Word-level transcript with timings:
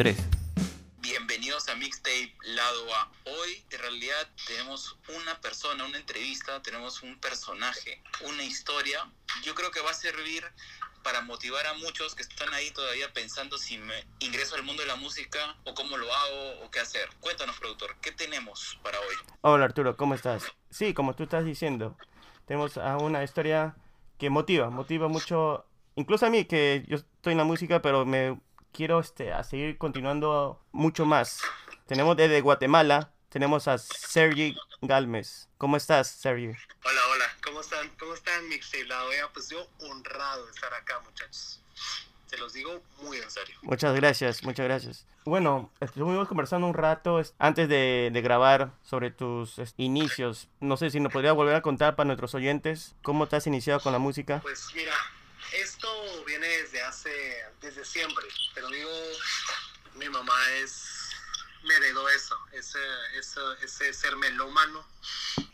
3. 0.00 0.16
Bienvenidos 1.02 1.68
a 1.68 1.74
Mixtape 1.74 2.32
Lado 2.42 2.94
A. 2.94 3.12
Hoy 3.26 3.62
en 3.70 3.78
realidad 3.80 4.30
tenemos 4.46 4.96
una 5.14 5.38
persona, 5.42 5.84
una 5.84 5.98
entrevista, 5.98 6.62
tenemos 6.62 7.02
un 7.02 7.20
personaje, 7.20 8.02
una 8.26 8.42
historia. 8.42 9.06
Yo 9.44 9.54
creo 9.54 9.70
que 9.70 9.82
va 9.82 9.90
a 9.90 9.92
servir 9.92 10.42
para 11.02 11.20
motivar 11.20 11.66
a 11.66 11.74
muchos 11.74 12.14
que 12.14 12.22
están 12.22 12.48
ahí 12.54 12.70
todavía 12.70 13.12
pensando 13.12 13.58
si 13.58 13.76
me 13.76 14.06
ingreso 14.20 14.54
al 14.54 14.62
mundo 14.62 14.80
de 14.80 14.88
la 14.88 14.96
música 14.96 15.58
o 15.64 15.74
cómo 15.74 15.98
lo 15.98 16.06
hago 16.10 16.64
o 16.64 16.70
qué 16.70 16.80
hacer. 16.80 17.06
Cuéntanos, 17.20 17.58
productor, 17.58 17.94
¿qué 18.00 18.10
tenemos 18.10 18.80
para 18.82 18.98
hoy? 19.00 19.14
Hola 19.42 19.66
Arturo, 19.66 19.98
¿cómo 19.98 20.14
estás? 20.14 20.44
Sí, 20.70 20.94
como 20.94 21.14
tú 21.14 21.24
estás 21.24 21.44
diciendo, 21.44 21.98
tenemos 22.46 22.78
a 22.78 22.96
una 22.96 23.22
historia 23.22 23.76
que 24.16 24.30
motiva, 24.30 24.70
motiva 24.70 25.08
mucho, 25.08 25.66
incluso 25.94 26.24
a 26.24 26.30
mí, 26.30 26.46
que 26.46 26.86
yo 26.88 26.96
estoy 26.96 27.32
en 27.32 27.38
la 27.38 27.44
música, 27.44 27.82
pero 27.82 28.06
me 28.06 28.40
quiero 28.72 29.00
este, 29.00 29.32
a 29.32 29.42
seguir 29.44 29.78
continuando 29.78 30.62
mucho 30.72 31.04
más. 31.04 31.40
Tenemos 31.86 32.16
desde 32.16 32.40
Guatemala, 32.40 33.12
tenemos 33.28 33.68
a 33.68 33.78
Sergi 33.78 34.56
Galmes. 34.82 35.48
¿Cómo 35.58 35.76
estás, 35.76 36.08
Sergi? 36.08 36.46
Hola, 36.46 37.00
hola, 37.12 37.24
¿cómo 37.44 37.60
están? 37.60 37.88
¿Cómo 37.98 38.14
están, 38.14 38.48
Mixtape 38.48 38.86
La 38.86 39.00
Pues 39.32 39.48
yo 39.48 39.66
honrado 39.80 40.46
de 40.46 40.52
estar 40.52 40.72
acá, 40.74 41.00
muchachos. 41.00 41.62
Se 42.26 42.38
los 42.38 42.52
digo 42.52 42.80
muy 43.02 43.18
en 43.18 43.28
serio. 43.28 43.56
Muchas 43.62 43.94
gracias, 43.96 44.44
muchas 44.44 44.64
gracias. 44.64 45.06
Bueno, 45.24 45.72
estuvimos 45.80 46.28
conversando 46.28 46.66
un 46.66 46.74
rato 46.74 47.20
antes 47.38 47.68
de, 47.68 48.10
de, 48.12 48.22
grabar 48.22 48.72
sobre 48.82 49.10
tus 49.10 49.60
inicios. 49.76 50.48
No 50.60 50.76
sé 50.76 50.90
si 50.90 51.00
nos 51.00 51.12
podrías 51.12 51.34
volver 51.34 51.56
a 51.56 51.62
contar 51.62 51.96
para 51.96 52.06
nuestros 52.06 52.34
oyentes 52.36 52.94
cómo 53.02 53.26
te 53.26 53.34
has 53.34 53.46
iniciado 53.48 53.80
con 53.80 53.92
la 53.92 53.98
música. 53.98 54.40
Pues 54.42 54.68
mira, 54.76 54.94
esto 55.52 56.24
viene 56.24 56.46
desde 56.46 56.82
hace, 56.82 57.44
desde 57.60 57.84
siempre. 57.84 58.26
Pero 58.54 58.68
digo, 58.68 58.90
mi 59.94 60.08
mamá 60.08 60.50
es 60.52 61.00
me 61.62 61.74
heredó 61.74 62.08
eso, 62.08 62.38
ese, 62.52 62.78
ese, 63.62 63.92
ser 63.92 64.16
melómano, 64.16 64.86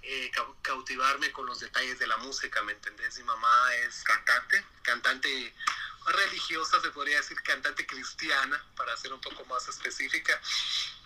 eh, 0.03 0.31
cautivarme 0.63 1.33
con 1.33 1.47
los 1.47 1.61
detalles 1.61 1.99
de 1.99 2.07
la 2.07 2.17
música, 2.19 2.63
¿me 2.63 2.73
entendés? 2.73 3.19
Mi 3.19 3.25
mamá 3.25 3.75
es 3.77 4.05
cantante, 4.05 4.65
cantante 4.83 5.55
religiosa, 6.07 6.81
se 6.81 6.91
podría 6.91 7.17
decir 7.17 7.41
cantante 7.43 7.87
cristiana, 7.87 8.65
para 8.77 8.97
ser 8.97 9.13
un 9.13 9.21
poco 9.21 9.45
más 9.47 9.67
específica. 9.69 10.41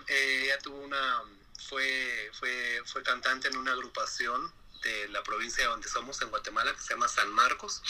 Eh, 0.07 0.43
ella 0.45 0.59
tuvo 0.59 0.79
una, 0.79 1.23
fue, 1.69 2.31
fue, 2.39 2.83
fue 2.85 3.03
cantante 3.03 3.49
en 3.49 3.57
una 3.57 3.73
agrupación 3.73 4.53
de 4.83 5.09
la 5.09 5.23
provincia 5.23 5.67
donde 5.67 5.89
somos, 5.89 6.21
en 6.21 6.29
Guatemala, 6.29 6.75
que 6.75 6.83
se 6.83 6.95
llama 6.95 7.09
San 7.09 7.31
Marcos. 7.31 7.83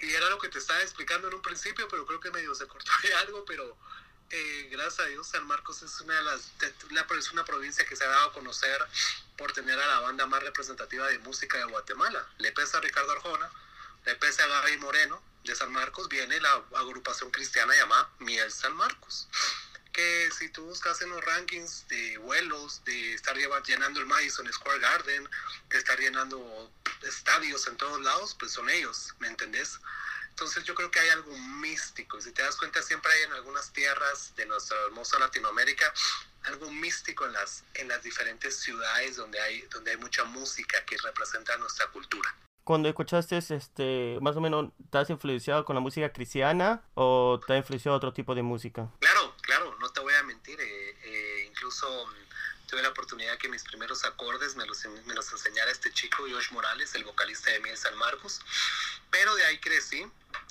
Y 0.00 0.14
era 0.14 0.30
lo 0.30 0.38
que 0.38 0.48
te 0.48 0.58
estaba 0.58 0.80
explicando 0.80 1.28
en 1.28 1.34
un 1.34 1.42
principio, 1.42 1.88
pero 1.88 2.06
creo 2.06 2.20
que 2.20 2.30
medio 2.30 2.54
se 2.54 2.66
cortó 2.66 2.90
de 3.02 3.14
algo, 3.14 3.44
pero 3.44 3.76
eh, 4.30 4.68
gracias 4.70 5.00
a 5.00 5.06
Dios, 5.06 5.26
San 5.26 5.46
Marcos 5.46 5.82
es 5.82 6.00
una 6.00 6.14
de 6.14 6.22
las 6.22 6.52
es 7.18 7.32
una 7.32 7.44
provincia 7.44 7.86
que 7.86 7.96
se 7.96 8.04
ha 8.04 8.08
dado 8.08 8.28
a 8.28 8.32
conocer 8.32 8.86
por 9.36 9.52
tener 9.52 9.78
a 9.78 9.86
la 9.86 10.00
banda 10.00 10.26
más 10.26 10.42
representativa 10.42 11.06
de 11.06 11.18
música 11.20 11.58
de 11.58 11.64
Guatemala. 11.64 12.26
Le 12.38 12.52
pesa 12.52 12.78
a 12.78 12.80
Ricardo 12.80 13.12
Arjona, 13.12 13.50
le 14.04 14.14
pesa 14.16 14.44
a 14.44 14.46
Gaby 14.46 14.78
Moreno 14.78 15.22
de 15.44 15.54
San 15.54 15.72
Marcos, 15.72 16.08
viene 16.08 16.40
la 16.40 16.62
agrupación 16.76 17.30
cristiana 17.30 17.74
llamada 17.74 18.10
Miel 18.18 18.52
San 18.52 18.74
Marcos. 18.74 19.28
Que 19.98 20.30
si 20.30 20.48
tú 20.50 20.64
buscas 20.64 21.02
en 21.02 21.08
los 21.08 21.24
rankings 21.24 21.88
de 21.88 22.18
vuelos, 22.18 22.84
de 22.84 23.14
estar 23.14 23.36
llenando 23.66 23.98
el 23.98 24.06
Madison 24.06 24.46
Square 24.52 24.78
Garden, 24.78 25.28
de 25.70 25.76
estar 25.76 25.98
llenando 25.98 26.70
estadios 27.02 27.66
en 27.66 27.76
todos 27.76 28.00
lados, 28.02 28.36
pues 28.38 28.52
son 28.52 28.70
ellos, 28.70 29.12
¿me 29.18 29.26
entendés? 29.26 29.80
Entonces 30.28 30.62
yo 30.62 30.76
creo 30.76 30.88
que 30.92 31.00
hay 31.00 31.08
algo 31.08 31.36
místico. 31.36 32.20
Si 32.20 32.30
te 32.30 32.42
das 32.42 32.54
cuenta, 32.54 32.80
siempre 32.80 33.10
hay 33.10 33.24
en 33.24 33.32
algunas 33.32 33.72
tierras 33.72 34.36
de 34.36 34.46
nuestra 34.46 34.76
hermosa 34.84 35.18
Latinoamérica 35.18 35.92
algo 36.44 36.70
místico 36.70 37.26
en 37.26 37.32
las, 37.32 37.64
en 37.74 37.88
las 37.88 38.00
diferentes 38.04 38.60
ciudades 38.60 39.16
donde 39.16 39.40
hay, 39.40 39.62
donde 39.62 39.90
hay 39.90 39.96
mucha 39.96 40.22
música 40.22 40.84
que 40.84 40.96
representa 40.98 41.56
nuestra 41.56 41.88
cultura. 41.88 42.32
Cuando 42.68 42.86
escuchaste, 42.86 43.38
este, 43.38 44.18
más 44.20 44.36
o 44.36 44.42
menos, 44.42 44.72
¿te 44.90 44.98
has 44.98 45.08
influenciado 45.08 45.64
con 45.64 45.74
la 45.74 45.80
música 45.80 46.12
cristiana 46.12 46.82
o 46.92 47.40
te 47.46 47.54
ha 47.54 47.56
influenciado 47.56 47.96
otro 47.96 48.12
tipo 48.12 48.34
de 48.34 48.42
música? 48.42 48.90
Claro, 49.00 49.34
claro, 49.40 49.74
no 49.80 49.88
te 49.90 50.00
voy 50.00 50.12
a 50.12 50.22
mentir. 50.24 50.60
Eh, 50.60 50.96
eh, 51.02 51.46
incluso 51.68 52.06
mm, 52.06 52.66
tuve 52.66 52.82
la 52.82 52.88
oportunidad 52.88 53.36
que 53.36 53.48
mis 53.48 53.62
primeros 53.62 54.04
acordes 54.04 54.56
me 54.56 54.64
los, 54.64 54.84
me 55.04 55.14
los 55.14 55.30
enseñara 55.32 55.70
este 55.70 55.92
chico, 55.92 56.24
Josh 56.30 56.50
Morales, 56.50 56.94
el 56.94 57.04
vocalista 57.04 57.50
de 57.50 57.60
Miel 57.60 57.76
San 57.76 57.94
Marcos. 57.96 58.40
Pero 59.10 59.34
de 59.34 59.44
ahí 59.44 59.58
crecí 59.58 60.06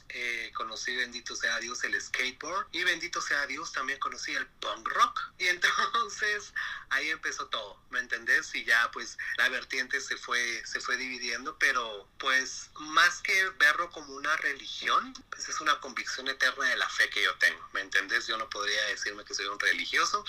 eh, 0.10 0.52
conocí, 0.54 0.96
bendito 0.96 1.36
sea 1.36 1.60
Dios, 1.60 1.84
el 1.84 2.00
skateboard 2.00 2.68
y 2.72 2.84
bendito 2.84 3.22
sea 3.22 3.46
Dios, 3.48 3.72
también 3.72 4.00
conocí 4.00 4.34
el 4.34 4.48
punk 4.48 4.88
rock. 4.88 5.22
Y 5.38 5.48
entonces 5.48 6.54
ahí 6.90 7.10
empezó 7.10 7.48
todo, 7.48 7.80
¿me 7.90 8.00
entendés? 8.00 8.54
Y 8.56 8.64
ya 8.64 8.90
pues 8.92 9.18
la 9.38 9.50
vertiente 9.50 10.00
se 10.02 10.18
fue, 10.18 10.64
se 10.66 10.80
fue 10.80 10.98
dividiendo, 10.98 11.58
pero 11.60 12.08
pues 12.20 12.70
más 12.76 13.22
que 13.22 13.50
verlo 13.60 13.90
como 13.92 14.14
una 14.16 14.36
religión, 14.38 15.14
pues 15.30 15.50
es 15.50 15.60
una 15.62 15.80
convicción 15.80 16.28
eterna 16.28 16.66
de 16.66 16.78
la 16.78 16.90
fe 16.90 17.10
que 17.10 17.24
yo 17.24 17.36
tengo, 17.36 17.70
¿me 17.74 17.82
entendés? 17.82 18.28
Yo 18.28 18.38
no 18.38 18.50
podría 18.50 18.84
decirme 18.86 19.26
que 19.26 19.34
soy 19.34 19.46
un 19.48 19.60
religioso, 19.60 20.24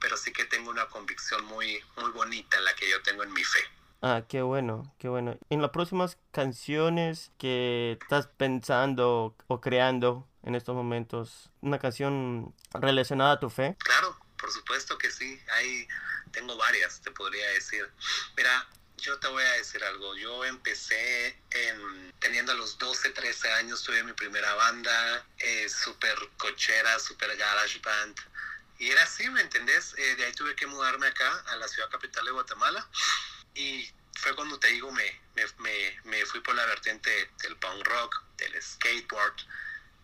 pero 0.00 0.16
sí 0.16 0.32
que 0.32 0.44
tengo 0.44 0.70
una 0.70 0.88
convicción 0.88 1.44
muy, 1.46 1.82
muy 1.96 2.10
bonita 2.10 2.58
en 2.58 2.64
la 2.64 2.74
que 2.74 2.88
yo 2.88 3.00
tengo 3.02 3.22
en 3.22 3.32
mi 3.32 3.44
fe. 3.44 3.70
Ah, 4.04 4.24
qué 4.28 4.42
bueno, 4.42 4.92
qué 4.98 5.06
bueno. 5.06 5.38
En 5.48 5.62
las 5.62 5.70
próximas 5.70 6.18
canciones 6.32 7.30
que 7.38 7.98
estás 8.02 8.26
pensando 8.26 9.36
o 9.46 9.60
creando 9.60 10.28
en 10.42 10.56
estos 10.56 10.74
momentos, 10.74 11.50
una 11.60 11.78
canción 11.78 12.52
relacionada 12.74 13.34
a 13.34 13.40
tu 13.40 13.48
fe. 13.48 13.76
Claro, 13.78 14.18
por 14.36 14.50
supuesto 14.50 14.98
que 14.98 15.08
sí. 15.08 15.40
Ahí 15.54 15.86
tengo 16.32 16.56
varias, 16.56 17.00
te 17.00 17.12
podría 17.12 17.46
decir. 17.50 17.88
Mira, 18.36 18.66
yo 18.96 19.16
te 19.20 19.28
voy 19.28 19.44
a 19.44 19.52
decir 19.52 19.84
algo. 19.84 20.16
Yo 20.16 20.44
empecé 20.46 21.40
en, 21.52 22.12
teniendo 22.18 22.50
a 22.50 22.56
los 22.56 22.76
12, 22.78 23.10
13 23.10 23.52
años, 23.52 23.84
tuve 23.84 24.02
mi 24.02 24.14
primera 24.14 24.52
banda, 24.56 25.24
eh, 25.38 25.68
súper 25.68 26.16
cochera, 26.38 26.98
súper 26.98 27.36
garage 27.36 27.78
band. 27.78 28.18
Y 28.80 28.88
era 28.90 29.04
así, 29.04 29.30
¿me 29.30 29.42
entendés? 29.42 29.94
Eh, 29.96 30.16
de 30.16 30.24
ahí 30.24 30.32
tuve 30.32 30.56
que 30.56 30.66
mudarme 30.66 31.06
acá, 31.06 31.44
a 31.46 31.56
la 31.56 31.68
ciudad 31.68 31.88
capital 31.88 32.24
de 32.24 32.32
Guatemala 32.32 32.84
y 33.54 33.90
fue 34.14 34.34
cuando 34.34 34.58
te 34.58 34.68
digo, 34.68 34.90
me, 34.92 35.20
me, 35.58 36.00
me, 36.04 36.26
fui 36.26 36.40
por 36.40 36.54
la 36.54 36.66
vertiente 36.66 37.30
del 37.42 37.56
punk 37.56 37.86
rock, 37.86 38.22
del 38.36 38.62
skateboard, 38.62 39.34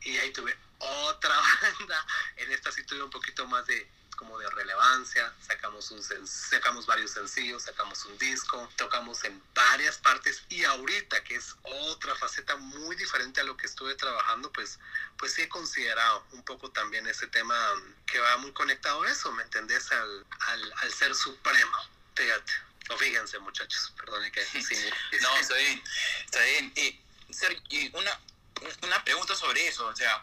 y 0.02 0.16
ahí 0.18 0.32
tuve 0.32 0.56
otra 0.78 1.34
banda. 1.62 2.06
En 2.36 2.52
esta 2.52 2.72
sí 2.72 2.84
tuve 2.84 3.02
un 3.02 3.10
poquito 3.10 3.46
más 3.46 3.66
de 3.66 3.88
como 4.18 4.36
de 4.36 4.50
relevancia, 4.50 5.32
sacamos, 5.40 5.92
un, 5.92 6.02
sacamos 6.26 6.86
varios 6.86 7.12
sencillos, 7.12 7.62
sacamos 7.62 8.04
un 8.04 8.18
disco, 8.18 8.68
tocamos 8.74 9.22
en 9.22 9.40
varias 9.54 9.96
partes 9.98 10.42
y 10.48 10.64
ahorita 10.64 11.22
que 11.22 11.36
es 11.36 11.54
otra 11.62 12.16
faceta 12.16 12.56
muy 12.56 12.96
diferente 12.96 13.40
a 13.40 13.44
lo 13.44 13.56
que 13.56 13.66
estuve 13.66 13.94
trabajando, 13.94 14.52
pues, 14.52 14.80
pues 15.16 15.34
sí 15.34 15.42
he 15.42 15.48
considerado 15.48 16.26
un 16.32 16.42
poco 16.42 16.68
también 16.72 17.06
ese 17.06 17.28
tema 17.28 17.54
que 18.06 18.18
va 18.18 18.36
muy 18.38 18.52
conectado 18.52 19.04
a 19.04 19.08
eso, 19.08 19.30
¿me 19.30 19.44
entendés? 19.44 19.90
Al, 19.92 20.26
al, 20.48 20.72
al 20.78 20.92
ser 20.92 21.14
supremo, 21.14 21.78
fíjate. 22.16 22.67
No, 22.88 22.96
fíjense, 22.96 23.38
muchachos, 23.40 23.92
perdón 23.98 24.30
que 24.30 24.44
sí. 24.62 24.76
no, 25.20 25.36
está 25.36 25.54
bien, 25.54 25.82
está 26.24 26.40
bien. 26.40 26.72
y 27.68 27.96
una, 27.96 28.20
una 28.82 29.04
pregunta 29.04 29.34
sobre 29.34 29.66
eso, 29.68 29.86
o 29.86 29.96
sea, 29.96 30.22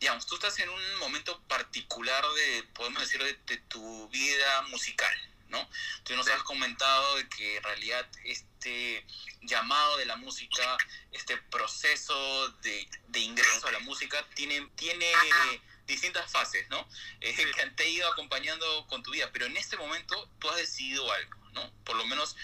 digamos, 0.00 0.26
tú 0.26 0.36
estás 0.36 0.58
en 0.58 0.68
un 0.68 0.96
momento 0.98 1.40
particular 1.48 2.24
de, 2.34 2.64
podemos 2.74 3.00
decir, 3.02 3.22
de, 3.46 3.56
tu 3.68 4.08
vida 4.10 4.62
musical, 4.62 5.14
¿no? 5.48 5.68
Tú 6.04 6.14
nos 6.14 6.28
has 6.28 6.42
comentado 6.42 7.16
de 7.16 7.28
que 7.28 7.56
en 7.56 7.62
realidad 7.62 8.06
este 8.24 9.04
llamado 9.42 9.96
de 9.96 10.06
la 10.06 10.16
música, 10.16 10.76
este 11.12 11.36
proceso 11.36 12.48
de, 12.62 12.88
de 13.08 13.20
ingreso 13.20 13.66
a 13.66 13.72
la 13.72 13.78
música, 13.80 14.24
tiene, 14.34 14.68
tiene 14.76 15.10
distintas 15.88 16.30
fases, 16.30 16.68
¿no? 16.68 16.86
Eh, 17.20 17.34
que 17.34 17.66
te 17.70 17.88
ido 17.88 18.08
acompañando 18.12 18.86
con 18.86 19.02
tu 19.02 19.10
vida, 19.10 19.30
pero 19.32 19.46
en 19.46 19.56
este 19.56 19.76
momento 19.76 20.30
tú 20.38 20.48
has 20.50 20.56
decidido 20.56 21.10
algo. 21.10 21.36
Por 21.84 21.96
lo 21.96 22.06
menos 22.06 22.36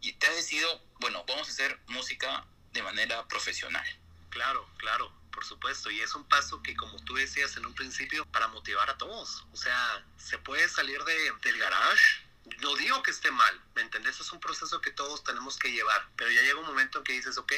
te 0.00 0.26
has 0.28 0.36
decidido, 0.36 0.80
bueno, 1.00 1.24
vamos 1.26 1.48
a 1.48 1.50
hacer 1.50 1.80
música 1.88 2.46
de 2.72 2.82
manera 2.82 3.26
profesional. 3.26 3.84
Claro, 4.28 4.68
claro, 4.76 5.12
por 5.32 5.44
supuesto. 5.44 5.90
Y 5.90 6.00
es 6.00 6.14
un 6.14 6.24
paso 6.28 6.62
que, 6.62 6.76
como 6.76 7.02
tú 7.04 7.14
decías 7.14 7.56
en 7.56 7.66
un 7.66 7.74
principio, 7.74 8.24
para 8.26 8.48
motivar 8.48 8.88
a 8.90 8.98
todos. 8.98 9.44
O 9.52 9.56
sea, 9.56 10.04
se 10.16 10.38
puede 10.38 10.68
salir 10.68 11.02
de, 11.02 11.32
del 11.42 11.58
garage. 11.58 12.28
No 12.58 12.76
digo 12.76 13.02
que 13.02 13.10
esté 13.10 13.30
mal, 13.30 13.60
¿me 13.74 13.82
entendés? 13.82 14.20
Es 14.20 14.30
un 14.32 14.40
proceso 14.40 14.80
que 14.80 14.90
todos 14.90 15.24
tenemos 15.24 15.58
que 15.58 15.72
llevar. 15.72 16.08
Pero 16.16 16.30
ya 16.30 16.42
llega 16.42 16.60
un 16.60 16.66
momento 16.66 16.98
en 16.98 17.04
que 17.04 17.12
dices, 17.14 17.38
ok, 17.38 17.52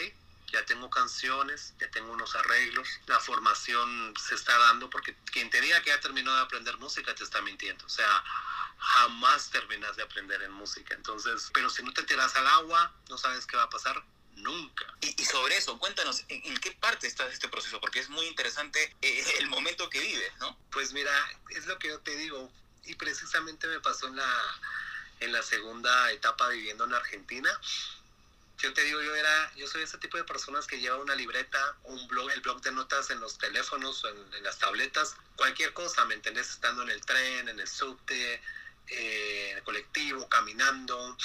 ya 0.52 0.64
tengo 0.66 0.90
canciones, 0.90 1.75
ya 1.78 1.90
tengo 1.90 2.12
unos 2.12 2.34
arreglos, 2.34 2.88
la 3.06 3.19
formación 3.20 4.14
se 4.16 4.34
está 4.34 4.56
dando, 4.58 4.90
porque 4.90 5.16
quien 5.25 5.50
te 5.50 5.60
diga 5.60 5.81
que 5.82 5.90
ya 5.90 6.00
terminó 6.00 6.34
de 6.34 6.43
aprender 6.43 6.76
música 6.78 7.14
te 7.14 7.25
está 7.25 7.40
mintiendo. 7.40 7.84
O 7.87 7.88
sea, 7.88 8.25
jamás 8.78 9.50
terminas 9.50 9.96
de 9.96 10.02
aprender 10.02 10.43
en 10.43 10.52
música. 10.52 10.94
Entonces, 10.94 11.50
pero 11.54 11.70
si 11.70 11.82
no 11.82 11.93
te 11.93 12.02
tiras 12.02 12.34
al 12.37 12.46
agua, 12.46 12.93
no 13.08 13.16
sabes 13.16 13.46
qué 13.46 13.56
va 13.56 13.64
a 13.64 13.70
pasar, 13.70 14.02
nunca. 14.37 14.87
Y, 15.00 15.25
sobre 15.25 15.56
eso, 15.56 15.78
cuéntanos, 15.78 16.25
¿en, 16.28 16.56
qué 16.58 16.72
parte 16.72 17.06
estás 17.06 17.28
de 17.28 17.34
este 17.34 17.49
proceso? 17.49 17.81
Porque 17.81 18.00
es 18.00 18.08
muy 18.08 18.26
interesante 18.26 18.94
eh, 19.00 19.25
el 19.38 19.49
momento 19.49 19.88
que 19.88 20.00
vives, 20.00 20.32
¿no? 20.40 20.56
Pues 20.70 20.93
mira, 20.93 21.12
es 21.50 21.66
lo 21.66 21.78
que 21.78 21.88
yo 21.88 22.00
te 22.00 22.16
digo, 22.16 22.50
y 22.84 22.94
precisamente 22.96 23.66
me 23.69 23.81
pasó 23.81 24.08
en 24.08 24.16
la, 24.16 24.60
en 25.20 25.32
la 25.32 25.43
segunda 25.43 26.10
etapa 26.12 26.49
viviendo 26.49 26.84
en 26.84 26.94
Argentina. 26.94 27.50
Yo 28.62 28.73
te 28.73 28.85
digo, 28.85 29.03
yo 29.03 29.17
era, 29.17 29.53
yo 29.56 29.67
soy 29.67 29.82
ese 29.82 29.99
tipo 29.99 30.17
de 30.17 30.23
personas 30.23 30.69
que 30.69 30.79
lleva 30.79 30.97
una 30.97 31.17
libreta, 31.17 31.76
un 31.82 32.06
blog, 32.06 32.31
el 32.31 32.41
blog 32.43 32.62
de 32.62 32.70
notas 32.70 33.11
en 33.11 33.19
los 33.19 33.37
teléfonos 33.37 34.05
en, 34.05 34.44
las 34.44 34.56
tabletas, 34.59 35.17
cualquier 35.35 35.73
cosa, 35.73 36.05
¿me 36.05 36.14
entendés? 36.14 36.49
Estando 36.49 36.82
en 36.85 36.91
el 36.91 37.00
tren, 37.05 37.49
en 37.49 37.59
el 37.59 37.67
subte, 37.67 38.41
eh, 38.87 39.50
en 39.50 39.56
el 39.56 39.64
colectivo, 39.64 40.29
caminando, 40.29 41.17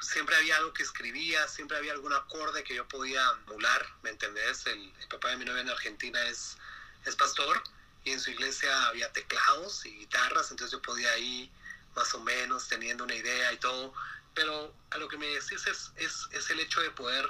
siempre 0.00 0.34
había 0.34 0.56
algo 0.56 0.72
que 0.72 0.82
escribía, 0.82 1.46
siempre 1.46 1.76
había 1.76 1.92
algún 1.92 2.12
acorde 2.12 2.64
que 2.64 2.74
yo 2.74 2.88
podía 2.88 3.24
emular, 3.46 3.86
¿me 4.02 4.10
entendés? 4.10 4.66
El, 4.66 4.92
papá 5.08 5.28
de 5.28 5.36
mi 5.36 5.44
novia 5.44 5.60
en 5.60 5.70
Argentina 5.70 6.20
es, 6.26 6.56
es 7.04 7.14
pastor 7.14 7.62
y 8.02 8.10
en 8.10 8.20
su 8.20 8.32
iglesia 8.32 8.88
había 8.88 9.12
teclados 9.12 9.86
y 9.86 9.90
guitarras, 9.96 10.50
entonces 10.50 10.72
yo 10.72 10.82
podía 10.82 11.16
ir 11.18 11.48
más 11.94 12.14
o 12.14 12.20
menos 12.20 12.68
teniendo 12.68 13.04
una 13.04 13.14
idea 13.14 13.52
y 13.52 13.58
todo, 13.58 13.92
pero 14.34 14.74
a 14.90 14.98
lo 14.98 15.08
que 15.08 15.18
me 15.18 15.26
decís 15.26 15.66
es, 15.66 15.92
es, 15.96 16.28
es 16.32 16.50
el 16.50 16.60
hecho 16.60 16.80
de 16.80 16.90
poder, 16.90 17.28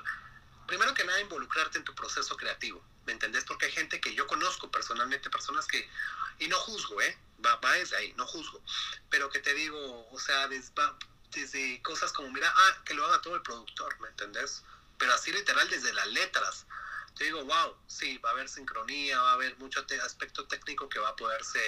primero 0.67 0.93
que 0.95 1.05
nada, 1.05 1.21
involucrarte 1.21 1.79
en 1.79 1.85
tu 1.85 1.95
proceso 1.95 2.37
creativo, 2.37 2.83
¿me 3.07 3.13
entendés? 3.13 3.45
Porque 3.45 3.67
hay 3.67 3.73
gente 3.73 4.01
que 4.01 4.15
yo 4.15 4.27
conozco 4.27 4.71
personalmente, 4.71 5.31
personas 5.31 5.67
que, 5.67 5.89
y 6.39 6.49
no 6.49 6.57
juzgo, 6.59 7.01
¿eh? 7.01 7.19
Va, 7.45 7.57
va 7.57 7.73
desde 7.73 7.97
ahí, 7.97 8.13
no 8.17 8.27
juzgo, 8.27 8.63
pero 9.11 9.31
que 9.31 9.41
te 9.41 9.55
digo, 9.55 10.09
o 10.11 10.19
sea, 10.19 10.49
desde 10.49 11.83
cosas 11.83 12.13
como, 12.13 12.31
mira, 12.31 12.53
ah, 12.55 12.83
que 12.85 12.95
lo 12.95 13.07
haga 13.07 13.23
todo 13.23 13.37
el 13.37 13.43
productor, 13.43 13.99
¿me 14.01 14.09
entendés? 14.09 14.65
Pero 14.99 15.13
así 15.15 15.33
literal 15.33 15.69
desde 15.71 15.93
las 15.93 16.09
letras. 16.09 16.67
Yo 17.17 17.25
digo, 17.25 17.45
wow, 17.45 17.77
sí, 17.87 18.19
va 18.19 18.31
a 18.31 18.33
haber 18.33 18.49
sincronía, 18.49 19.21
va 19.21 19.31
a 19.31 19.35
haber 19.35 19.57
mucho 19.59 19.85
aspecto 20.05 20.47
técnico 20.47 20.89
que 20.89 20.99
va 20.99 21.09
a 21.09 21.17
poderse 21.17 21.61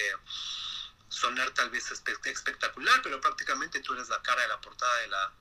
sonar 1.11 1.51
tal 1.51 1.69
vez 1.71 1.91
espectacular, 1.91 3.03
pero 3.03 3.21
prácticamente 3.21 3.81
tú 3.81 3.93
eres 3.93 4.09
la 4.09 4.23
cara 4.23 4.43
de 4.43 4.49
la 4.49 4.61
portada 4.61 4.97
de 4.99 5.09
la, 5.09 5.33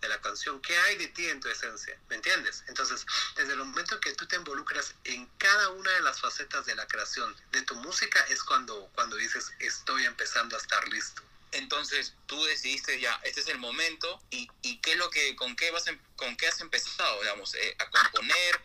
de 0.00 0.08
la 0.08 0.20
canción. 0.20 0.60
¿Qué 0.60 0.76
hay 0.76 0.96
de 0.96 1.08
ti 1.08 1.28
en 1.28 1.40
tu 1.40 1.48
esencia? 1.48 1.96
¿Me 2.08 2.16
entiendes? 2.16 2.64
Entonces, 2.66 3.06
desde 3.36 3.52
el 3.52 3.58
momento 3.58 4.00
que 4.00 4.14
tú 4.14 4.26
te 4.26 4.36
involucras 4.36 4.94
en 5.04 5.26
cada 5.38 5.68
una 5.70 5.90
de 5.92 6.00
las 6.00 6.20
facetas 6.20 6.66
de 6.66 6.74
la 6.74 6.86
creación 6.88 7.36
de 7.52 7.62
tu 7.62 7.76
música, 7.76 8.20
es 8.28 8.42
cuando, 8.42 8.90
cuando 8.94 9.16
dices, 9.16 9.52
estoy 9.60 10.04
empezando 10.06 10.56
a 10.56 10.58
estar 10.58 10.88
listo. 10.88 11.22
Entonces 11.52 12.14
tú 12.26 12.42
decidiste 12.44 13.00
ya, 13.00 13.18
este 13.24 13.40
es 13.40 13.48
el 13.48 13.58
momento 13.58 14.22
y, 14.30 14.50
y 14.62 14.78
qué 14.80 14.92
es 14.92 14.98
lo 14.98 15.08
que, 15.10 15.34
con 15.36 15.56
qué 15.56 15.70
vas, 15.70 15.86
em, 15.86 15.98
con 16.16 16.36
qué 16.36 16.46
has 16.46 16.60
empezado, 16.60 17.20
digamos, 17.20 17.54
eh, 17.54 17.76
a 17.78 17.88
componer, 17.88 18.60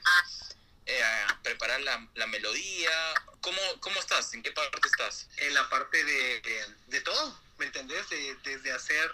eh, 0.85 1.03
a 1.03 1.39
preparar 1.43 1.81
la, 1.81 2.07
la, 2.15 2.27
melodía. 2.27 2.91
¿Cómo, 3.41 3.59
¿Cómo 3.79 3.99
estás? 3.99 4.33
¿En 4.33 4.43
qué 4.43 4.51
parte 4.51 4.87
estás? 4.87 5.27
En 5.37 5.53
la 5.53 5.69
parte 5.69 6.03
de, 6.03 6.67
de, 6.87 7.01
todo, 7.01 7.39
¿me 7.57 7.65
entendés? 7.65 8.05
desde 8.43 8.71
hacer 8.71 9.11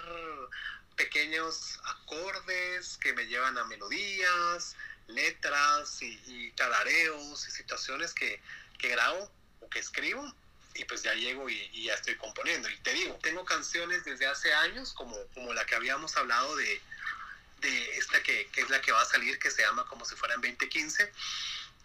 pequeños 0.95 1.80
acordes 1.86 2.98
que 2.98 3.13
me 3.13 3.25
llevan 3.27 3.57
a 3.57 3.63
melodías, 3.66 4.75
letras 5.07 6.01
y, 6.01 6.21
y 6.25 6.51
tarareos 6.51 7.48
y 7.48 7.51
situaciones 7.51 8.13
que, 8.13 8.42
que 8.77 8.89
grabo 8.89 9.31
o 9.62 9.69
que 9.69 9.80
escribo 9.80 10.33
y 10.80 10.86
pues 10.86 11.04
ya 11.04 11.13
llego 11.13 11.50
y, 11.50 11.83
ya 11.83 11.94
estoy 11.94 12.15
componiendo. 12.15 12.69
Y 12.69 12.77
te 12.77 12.94
digo, 12.94 13.18
tengo 13.22 13.44
canciones 13.45 14.06
desde 14.06 14.25
hace 14.25 14.54
años, 14.54 14.94
como, 14.94 15.15
como 15.33 15.54
la 15.54 15.65
que 15.65 15.75
habíamos 15.75 16.15
hablado 16.15 16.56
de, 16.56 16.81
de 17.60 17.98
esta 17.98 18.22
que, 18.24 18.48
que, 18.48 18.62
es 18.62 18.69
la 18.69 18.81
que 18.81 18.92
va 18.92 19.01
a 19.01 19.06
salir, 19.06 19.38
que 19.39 19.51
se 19.51 19.62
llama 19.62 19.86
Como 19.86 20.06
si 20.06 20.15
fuera 20.15 20.36
en 20.36 20.42
2015, 20.42 21.12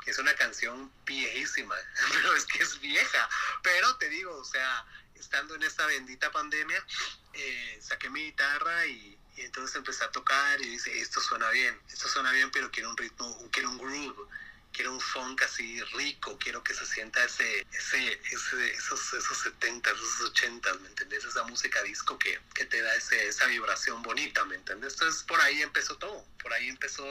es 0.07 0.19
una 0.19 0.35
canción 0.35 0.93
viejísima, 1.05 1.77
pero 2.13 2.37
es 2.37 2.45
que 2.47 2.63
es 2.63 2.81
vieja. 2.81 3.29
Pero 3.63 3.97
te 3.97 4.09
digo, 4.09 4.37
o 4.37 4.45
sea, 4.45 4.85
estando 5.15 5.55
en 5.55 5.63
esta 5.63 5.87
bendita 5.87 6.31
pandemia, 6.31 6.85
eh, 7.33 7.79
saqué 7.83 8.11
mi 8.11 8.25
guitarra 8.25 8.87
y, 8.87 9.19
y, 9.37 9.43
entonces 9.43 9.77
empecé 9.77 10.05
a 10.05 10.11
tocar 10.11 10.61
y 10.61 10.69
dice, 10.69 10.99
esto 11.01 11.21
suena 11.21 11.51
bien, 11.51 11.79
esto 11.89 12.09
suena 12.09 12.33
bien, 12.33 12.51
pero 12.51 12.71
quiero 12.71 12.91
un 12.91 12.97
ritmo, 12.97 13.49
quiero 13.51 13.71
un 13.71 13.79
groove 13.79 14.29
quiero 14.75 14.93
un 14.93 15.01
funk 15.01 15.41
así 15.43 15.81
rico, 15.95 16.37
quiero 16.39 16.63
que 16.63 16.75
se 16.75 16.85
sienta 16.85 17.25
ese, 17.25 17.67
ese, 17.73 18.21
ese 18.31 18.73
esos, 18.73 19.15
esos 19.15 19.39
70 19.39 19.91
esos 19.91 20.21
80 20.33 20.75
¿me 20.75 20.89
entendés? 20.89 21.25
Esa 21.25 21.45
música 21.45 21.81
disco 21.85 22.19
que, 22.19 22.39
que 22.55 22.67
te 22.67 22.83
da 22.83 22.95
ese, 22.97 23.29
esa 23.29 23.47
vibración 23.47 24.03
bonita, 24.03 24.45
¿me 24.45 24.57
entendés? 24.57 24.95
Entonces 24.95 25.23
por 25.23 25.41
ahí 25.41 25.63
empezó 25.63 25.97
todo, 25.97 26.27
por 26.43 26.53
ahí 26.53 26.69
empezó 26.69 27.05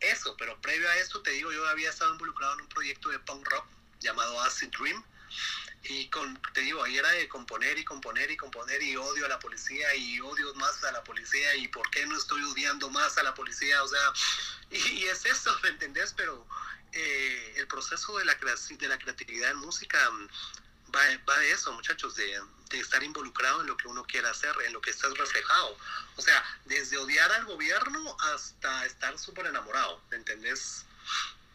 eso, 0.00 0.36
pero 0.36 0.60
previo 0.60 0.88
a 0.88 0.96
eso 0.96 1.20
te 1.22 1.30
digo, 1.30 1.52
yo 1.52 1.66
había 1.68 1.90
estado 1.90 2.12
involucrado 2.12 2.54
en 2.54 2.62
un 2.62 2.68
proyecto 2.68 3.08
de 3.10 3.18
punk 3.20 3.46
rock 3.48 3.66
llamado 4.00 4.40
Acid 4.42 4.70
Dream, 4.78 5.04
y 5.82 6.08
con, 6.08 6.40
te 6.52 6.60
digo, 6.60 6.82
ahí 6.82 6.98
era 6.98 7.10
de 7.10 7.28
componer 7.28 7.78
y 7.78 7.84
componer 7.84 8.30
y 8.30 8.36
componer 8.36 8.82
y 8.82 8.96
odio 8.96 9.24
a 9.24 9.28
la 9.28 9.38
policía 9.38 9.94
y 9.94 10.20
odio 10.20 10.52
más 10.54 10.84
a 10.84 10.92
la 10.92 11.02
policía 11.02 11.54
y 11.56 11.68
por 11.68 11.88
qué 11.90 12.04
no 12.06 12.16
estoy 12.18 12.42
odiando 12.44 12.90
más 12.90 13.16
a 13.16 13.22
la 13.22 13.34
policía, 13.34 13.82
o 13.82 13.88
sea, 13.88 14.12
y, 14.70 15.04
es 15.04 15.24
eso, 15.24 15.56
¿me 15.62 15.70
entendés? 15.70 16.12
Pero 16.16 16.46
eh, 16.92 17.54
el 17.56 17.66
proceso 17.66 18.18
de 18.18 18.24
la, 18.26 18.34
de 18.34 18.88
la 18.88 18.98
creatividad 18.98 19.52
en 19.52 19.58
música 19.58 20.10
va, 20.94 21.00
va 21.28 21.38
de 21.38 21.52
eso, 21.52 21.72
muchachos, 21.72 22.14
de, 22.16 22.40
de, 22.70 22.78
estar 22.78 23.02
involucrado 23.02 23.60
en 23.60 23.66
lo 23.66 23.76
que 23.76 23.88
uno 23.88 24.04
quiere 24.04 24.28
hacer, 24.28 24.54
en 24.66 24.72
lo 24.72 24.80
que 24.80 24.90
estás 24.90 25.16
reflejado. 25.16 25.76
O 26.16 26.22
sea, 26.22 26.42
desde 26.64 26.98
odiar 26.98 27.30
al 27.32 27.44
gobierno 27.44 28.16
hasta 28.32 28.86
estar 28.86 29.18
súper 29.18 29.46
enamorado, 29.46 30.00
¿me 30.10 30.16
entendés? 30.16 30.84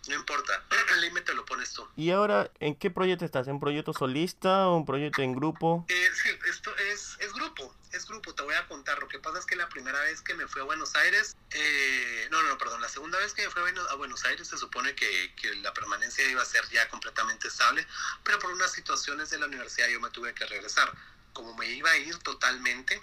No 0.07 0.15
importa, 0.15 0.63
el 0.93 1.01
límite 1.01 1.33
lo 1.33 1.45
pones 1.45 1.73
tú. 1.73 1.87
¿Y 1.95 2.11
ahora 2.11 2.51
en 2.59 2.75
qué 2.75 2.91
proyecto 2.91 3.25
estás? 3.25 3.47
¿En 3.47 3.59
proyecto 3.59 3.93
solista 3.93 4.67
o 4.67 4.77
un 4.77 4.85
proyecto 4.85 5.21
en 5.21 5.33
grupo? 5.33 5.85
Eh, 5.87 6.09
sí, 6.13 6.29
esto 6.49 6.75
es, 6.77 7.17
es 7.19 7.33
grupo, 7.33 7.73
es 7.91 8.05
grupo, 8.07 8.33
te 8.33 8.43
voy 8.43 8.55
a 8.55 8.67
contar. 8.67 8.99
Lo 8.99 9.07
que 9.55 9.61
la 9.61 9.69
primera 9.69 9.99
vez 10.01 10.21
que 10.21 10.33
me 10.33 10.47
fui 10.47 10.61
a 10.61 10.65
Buenos 10.65 10.95
Aires, 10.95 11.37
eh, 11.51 12.27
no, 12.29 12.43
no, 12.43 12.57
perdón, 12.57 12.81
la 12.81 12.89
segunda 12.89 13.17
vez 13.19 13.33
que 13.33 13.43
me 13.45 13.49
fui 13.49 13.61
a 13.61 13.93
Buenos 13.95 14.25
Aires 14.25 14.47
se 14.49 14.57
supone 14.57 14.93
que, 14.95 15.33
que 15.35 15.55
la 15.55 15.73
permanencia 15.73 16.27
iba 16.29 16.41
a 16.41 16.45
ser 16.45 16.67
ya 16.69 16.89
completamente 16.89 17.47
estable, 17.47 17.87
pero 18.23 18.37
por 18.39 18.51
unas 18.51 18.73
situaciones 18.73 19.29
de 19.29 19.39
la 19.39 19.45
universidad 19.45 19.87
yo 19.87 20.01
me 20.01 20.09
tuve 20.09 20.33
que 20.33 20.45
regresar 20.45 20.93
como 21.31 21.53
me 21.55 21.69
iba 21.69 21.89
a 21.89 21.97
ir 21.97 22.17
totalmente, 22.19 23.01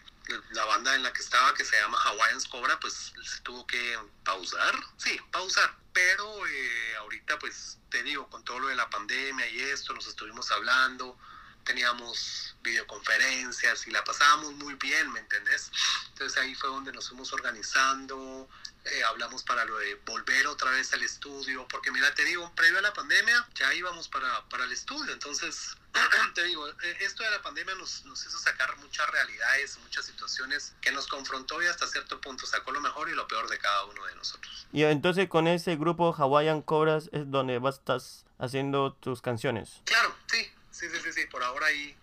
la 0.53 0.65
banda 0.65 0.95
en 0.95 1.03
la 1.03 1.13
que 1.13 1.21
estaba, 1.21 1.53
que 1.55 1.65
se 1.65 1.79
llama 1.79 1.99
Hawaiians 2.03 2.49
Cobra, 2.49 2.81
pues 2.81 3.13
se 3.23 3.41
tuvo 3.43 3.67
que 3.67 3.99
pausar, 4.25 4.75
sí, 4.97 5.21
pausar. 5.31 5.75
Pero 5.93 6.47
eh, 6.47 6.97
ahorita, 6.97 7.39
pues 7.39 7.79
te 7.91 8.03
digo, 8.03 8.29
con 8.31 8.43
todo 8.43 8.59
lo 8.61 8.69
de 8.69 8.75
la 8.75 8.89
pandemia 8.89 9.47
y 9.49 9.61
esto, 9.61 9.93
nos 9.93 10.07
estuvimos 10.07 10.51
hablando, 10.51 11.19
teníamos 11.65 12.55
videoconferencias 12.63 13.87
y 13.87 13.91
la 13.91 14.05
pasábamos 14.05 14.53
muy 14.55 14.75
bien, 14.75 15.11
¿me 15.13 15.21
entendés? 15.21 15.71
Entonces 16.09 16.41
ahí 16.41 16.55
fue 16.55 16.69
donde 16.69 16.93
nos 16.93 17.09
fuimos 17.09 17.33
organizando, 17.33 18.49
eh, 18.85 19.03
hablamos 19.05 19.43
para 19.45 19.65
lo 19.65 19.79
de 19.79 19.95
volver 20.07 20.47
otra 20.47 20.71
vez 20.71 20.93
al 20.93 21.03
estudio, 21.03 21.67
porque 21.69 21.91
mira, 21.91 22.13
te 22.15 22.25
digo, 22.25 22.53
previo 22.55 22.79
a 22.79 22.83
la 22.83 22.93
pandemia 22.93 23.47
ya 23.55 23.73
íbamos 23.75 24.09
para, 24.09 24.49
para 24.49 24.65
el 24.65 24.73
estudio, 24.73 25.13
entonces 25.13 25.77
te 26.35 26.45
digo, 26.45 26.69
eh, 26.69 26.97
esto 27.01 27.23
de 27.23 27.31
la 27.31 27.43
pandemia 27.43 27.75
nos, 27.75 28.05
nos, 28.07 28.25
hizo 28.27 28.39
sacar 28.39 28.77
muchas 28.79 29.09
realidades, 29.11 29.79
muchas 29.79 30.07
situaciones 30.07 30.75
que 30.81 30.91
nos 30.91 31.07
confrontó 31.07 31.63
y 31.63 31.67
hasta 31.67 31.87
cierto 31.87 32.21
punto 32.21 32.47
sacó 32.47 32.73
lo 32.73 32.81
mejor 32.81 33.09
y 33.09 33.15
lo 33.15 33.29
peor 33.29 33.49
de 33.49 33.59
cada 33.59 33.85
uno 33.85 34.05
de 34.07 34.15
nosotros. 34.17 34.67
Y 34.73 34.85
entonces 34.85 35.29
con 35.29 35.47
ese 35.47 35.77
grupo 35.77 36.13
Hawaiian 36.13 36.63
Cobras 36.63 37.09
es 37.13 37.31
donde 37.31 37.59
vas 37.59 37.77
estás 37.77 38.25
haciendo 38.39 38.95
tus 38.95 39.23
canciones. 39.23 39.81
Claro, 39.85 40.15
sí, 40.27 40.51
sí, 40.83 40.89
sí, 40.91 41.01
sí, 41.03 41.13
sí, 41.13 41.27
por 41.27 41.45
ahora 41.45 41.67
ahí, 41.67 41.97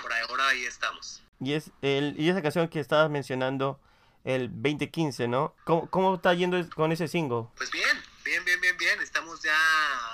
por 0.00 0.12
ahora 0.12 0.48
ahí 0.48 0.64
estamos. 0.64 1.22
Y, 1.40 1.54
es 1.54 1.70
el, 1.82 2.14
y 2.16 2.28
esa 2.28 2.40
canción 2.40 2.68
que 2.68 2.78
estabas 2.78 3.10
mencionando, 3.10 3.80
el 4.24 4.48
2015, 4.48 5.26
¿no? 5.26 5.56
¿Cómo, 5.64 5.90
cómo 5.90 6.14
está 6.14 6.32
yendo 6.34 6.56
con 6.70 6.92
ese 6.92 7.08
single? 7.08 7.46
Pues 7.56 7.72
bien, 7.72 8.00
bien, 8.24 8.44
bien, 8.44 8.60
bien, 8.60 8.76
bien. 8.76 9.00
Estamos 9.00 9.42
ya 9.42 9.56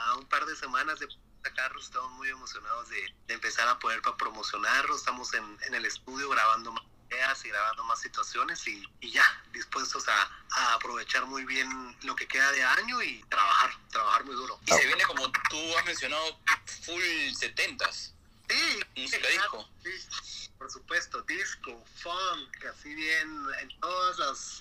a 0.07 0.17
un 0.17 0.25
par 0.25 0.47
de 0.47 0.57
semanas 0.57 0.99
de 0.99 1.09
sacarlo, 1.43 1.79
estamos 1.79 2.11
muy 2.13 2.29
emocionados 2.31 2.89
de, 2.89 3.15
empezar 3.35 3.69
a 3.69 3.79
poder 3.79 4.01
promocionarlo, 4.17 4.97
estamos 4.97 5.35
en, 5.35 5.45
en, 5.67 5.75
el 5.75 5.85
estudio 5.85 6.31
grabando 6.31 6.73
más 6.73 6.85
ideas 7.11 7.45
y 7.45 7.49
grabando 7.49 7.85
más 7.85 8.01
situaciones 8.01 8.67
y, 8.67 8.89
y 9.01 9.11
ya, 9.11 9.25
dispuestos 9.53 10.07
a, 10.09 10.31
a, 10.51 10.75
aprovechar 10.75 11.27
muy 11.27 11.45
bien 11.45 11.97
lo 12.03 12.15
que 12.17 12.27
queda 12.27 12.51
de 12.53 12.63
año 12.63 13.03
y 13.03 13.23
trabajar, 13.29 13.71
trabajar 13.91 14.25
muy 14.25 14.35
duro. 14.35 14.59
Y 14.67 14.73
se 14.73 14.87
viene 14.87 15.05
como 15.05 15.31
tú 15.31 15.79
has 15.79 15.85
mencionado, 15.85 16.39
full 16.85 17.03
70s. 17.03 18.13
Sí, 18.49 18.81
música 18.97 19.29
disco. 19.29 19.69
Sí, 19.83 20.49
por 20.59 20.71
supuesto, 20.71 21.23
disco, 21.23 21.85
funk, 22.03 22.65
así 22.65 22.95
bien, 22.95 23.47
en 23.61 23.81
todas 23.81 24.19
las 24.19 24.61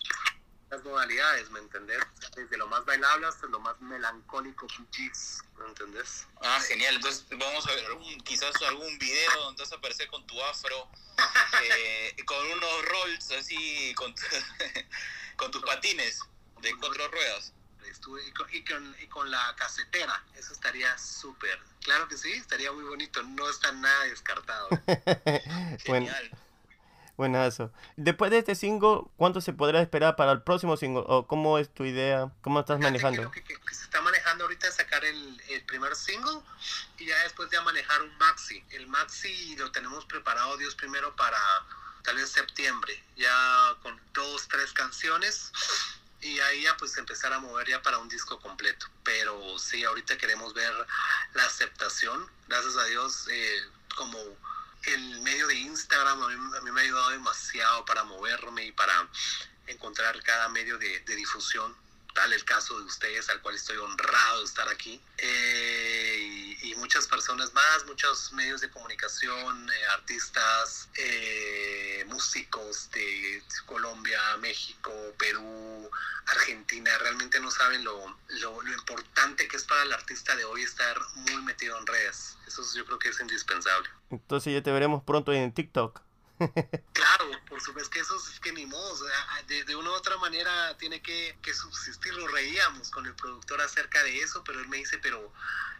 las 0.70 0.84
modalidades, 0.84 1.50
¿me 1.52 1.60
entendés? 1.60 2.00
Desde 2.36 2.58
lo 2.58 2.68
más 2.68 2.84
bailable 2.86 3.28
hasta 3.28 3.48
lo 3.48 3.60
más 3.60 3.80
melancólico, 3.80 4.68
¿me 5.58 5.66
entendés? 5.66 6.28
Ah, 6.42 6.60
genial. 6.68 6.96
Entonces 6.96 7.26
vamos 7.30 7.66
a 7.68 7.72
ver 7.74 7.86
quizás 8.24 8.54
algún 8.64 8.98
video 8.98 9.42
donde 9.44 9.64
vas 9.64 9.72
a 9.72 9.76
aparecer 9.76 10.08
con 10.08 10.26
tu 10.28 10.42
afro, 10.44 10.90
eh, 11.64 12.16
con 12.26 12.46
unos 12.52 12.86
rolls 12.86 13.32
así, 13.32 13.94
con, 13.96 14.14
con 15.38 15.52
tus 15.52 15.64
patines 15.64 16.20
de 16.62 16.76
cuatro 16.76 17.08
ruedas. 17.10 17.54
estuve, 17.90 18.28
y 18.28 18.32
con, 18.34 18.54
y 18.54 18.64
con, 18.66 18.96
y 19.02 19.08
con 19.08 19.32
la 19.32 19.56
casetera, 19.56 20.24
eso 20.36 20.52
estaría 20.52 20.98
súper. 20.98 21.60
Claro 21.82 22.08
que 22.10 22.18
sí, 22.18 22.34
estaría 22.34 22.72
muy 22.74 22.84
bonito, 22.84 23.24
no 23.24 23.50
está 23.50 23.72
nada 23.72 24.04
descartado. 24.06 24.70
Bueno, 25.86 26.08
Genial. 26.08 26.32
Buenazo. 27.18 27.74
Después 27.98 28.32
de 28.32 28.38
este 28.38 28.56
single, 28.56 29.02
¿cuánto 29.18 29.42
se 29.42 29.52
podrá 29.52 29.82
esperar 29.82 30.16
para 30.16 30.32
el 30.32 30.44
próximo 30.44 30.78
single? 30.78 31.04
¿O 31.08 31.28
cómo 31.28 31.58
es 31.58 31.68
tu 31.74 31.84
idea? 31.84 32.32
¿Cómo 32.42 32.60
estás 32.60 32.80
manejando? 32.80 33.24
Lo 33.24 33.32
que, 33.32 33.44
que- 33.44 33.60
que 33.60 33.76
se 33.76 33.84
está 33.84 34.00
manejando 34.02 34.44
ahorita 34.46 34.72
sacar 34.72 35.04
el, 35.04 35.42
el 35.50 35.64
primer 35.66 35.96
single 35.96 36.40
y 37.00 37.08
ya 37.08 37.18
después 37.24 37.50
ya 37.52 37.62
manejar 37.64 38.02
un 38.04 38.16
maxi. 38.20 38.64
El 38.70 38.88
maxi 38.88 39.56
lo 39.58 39.72
tenemos 39.72 40.06
preparado, 40.06 40.56
Dios 40.58 40.76
primero, 40.76 41.16
para 41.16 41.38
tal 42.04 42.16
vez 42.16 42.30
septiembre, 42.30 43.04
ya 43.18 43.76
con 43.82 44.00
dos, 44.14 44.48
tres 44.48 44.72
canciones 44.72 45.52
y 46.22 46.40
ahí 46.40 46.64
ya 46.64 46.78
pues 46.78 46.98
empezar 46.98 47.34
a 47.34 47.40
mover 47.40 47.68
ya 47.68 47.82
para 47.82 47.98
un 47.98 48.08
disco 48.10 48.40
completo. 48.40 48.86
Pero 49.04 49.58
sí, 49.60 49.84
ahorita 49.84 50.18
queremos 50.18 50.54
ver 50.54 50.72
la 51.34 51.44
aceptación. 51.46 52.26
Gracias 52.48 52.78
a 52.78 52.86
Dios, 52.86 53.28
eh, 53.30 53.60
como 53.96 54.18
el 54.88 55.22
medio 55.22 55.48
de 55.48 55.56
Instagram 55.56 56.24
a 56.24 56.28
mí, 56.28 56.58
a 56.58 56.62
mí 56.62 56.72
me 56.72 56.82
ha 56.82 56.84
ayudado 56.84 57.10
demasiado 57.10 57.86
para 57.86 58.04
moverme 58.04 58.66
y 58.66 58.72
para 58.72 59.08
encontrar 59.68 60.22
cada 60.24 60.50
medio 60.50 60.78
de, 60.78 61.00
de 61.02 61.16
difusión. 61.16 61.76
Tal 62.14 62.34
el 62.34 62.44
caso 62.46 62.80
de 62.80 62.86
ustedes, 62.86 63.30
al 63.30 63.42
cual 63.42 63.56
estoy 63.56 63.78
honrado 63.78 64.40
de 64.40 64.46
estar 64.46 64.68
aquí. 64.70 65.00
Eh, 65.18 66.56
y, 66.64 66.72
y 66.72 66.76
muchas 66.76 67.06
personas 67.08 67.54
más, 67.54 67.86
muchos 67.86 68.34
medios 68.34 68.62
de 68.62 68.72
comunicación, 68.72 69.70
eh, 69.70 69.86
artistas, 69.92 70.90
eh, 70.96 71.57
músicos 72.08 72.90
de 72.92 73.44
Colombia, 73.66 74.20
México, 74.40 74.92
Perú, 75.18 75.90
Argentina. 76.26 76.98
Realmente 77.00 77.40
no 77.40 77.52
saben 77.52 77.84
lo, 77.84 78.18
lo, 78.42 78.62
lo 78.62 78.74
importante 78.74 79.48
que 79.48 79.58
es 79.58 79.64
para 79.64 79.84
el 79.84 79.94
artista 79.94 80.36
de 80.36 80.46
hoy 80.46 80.64
estar 80.64 80.98
muy 81.16 81.42
metido 81.44 81.78
en 81.78 81.86
redes. 81.86 82.38
Eso 82.48 82.64
yo 82.76 82.86
creo 82.86 83.00
que 83.00 83.10
es 83.10 83.20
indispensable. 83.20 83.90
Entonces 84.10 84.54
ya 84.54 84.64
te 84.64 84.72
veremos 84.72 85.04
pronto 85.04 85.34
en 85.34 85.54
TikTok. 85.54 86.02
Claro, 86.94 87.32
por 87.50 87.62
supuesto 87.62 87.90
que 87.90 88.00
eso 88.00 88.16
es 88.16 88.40
que 88.40 88.52
ni 88.52 88.66
modo, 88.66 89.06
de, 89.48 89.64
de 89.64 89.76
una 89.76 89.90
u 89.90 89.94
otra 89.94 90.18
manera 90.18 90.78
tiene 90.78 91.02
que, 91.02 91.38
que 91.42 91.54
subsistir, 91.54 92.14
lo 92.14 92.28
reíamos 92.28 92.90
con 92.90 93.06
el 93.06 93.16
productor 93.16 93.62
acerca 93.62 94.04
de 94.04 94.20
eso, 94.20 94.44
pero 94.44 94.60
él 94.60 94.68
me 94.68 94.78
dice, 94.78 94.98
pero 95.00 95.32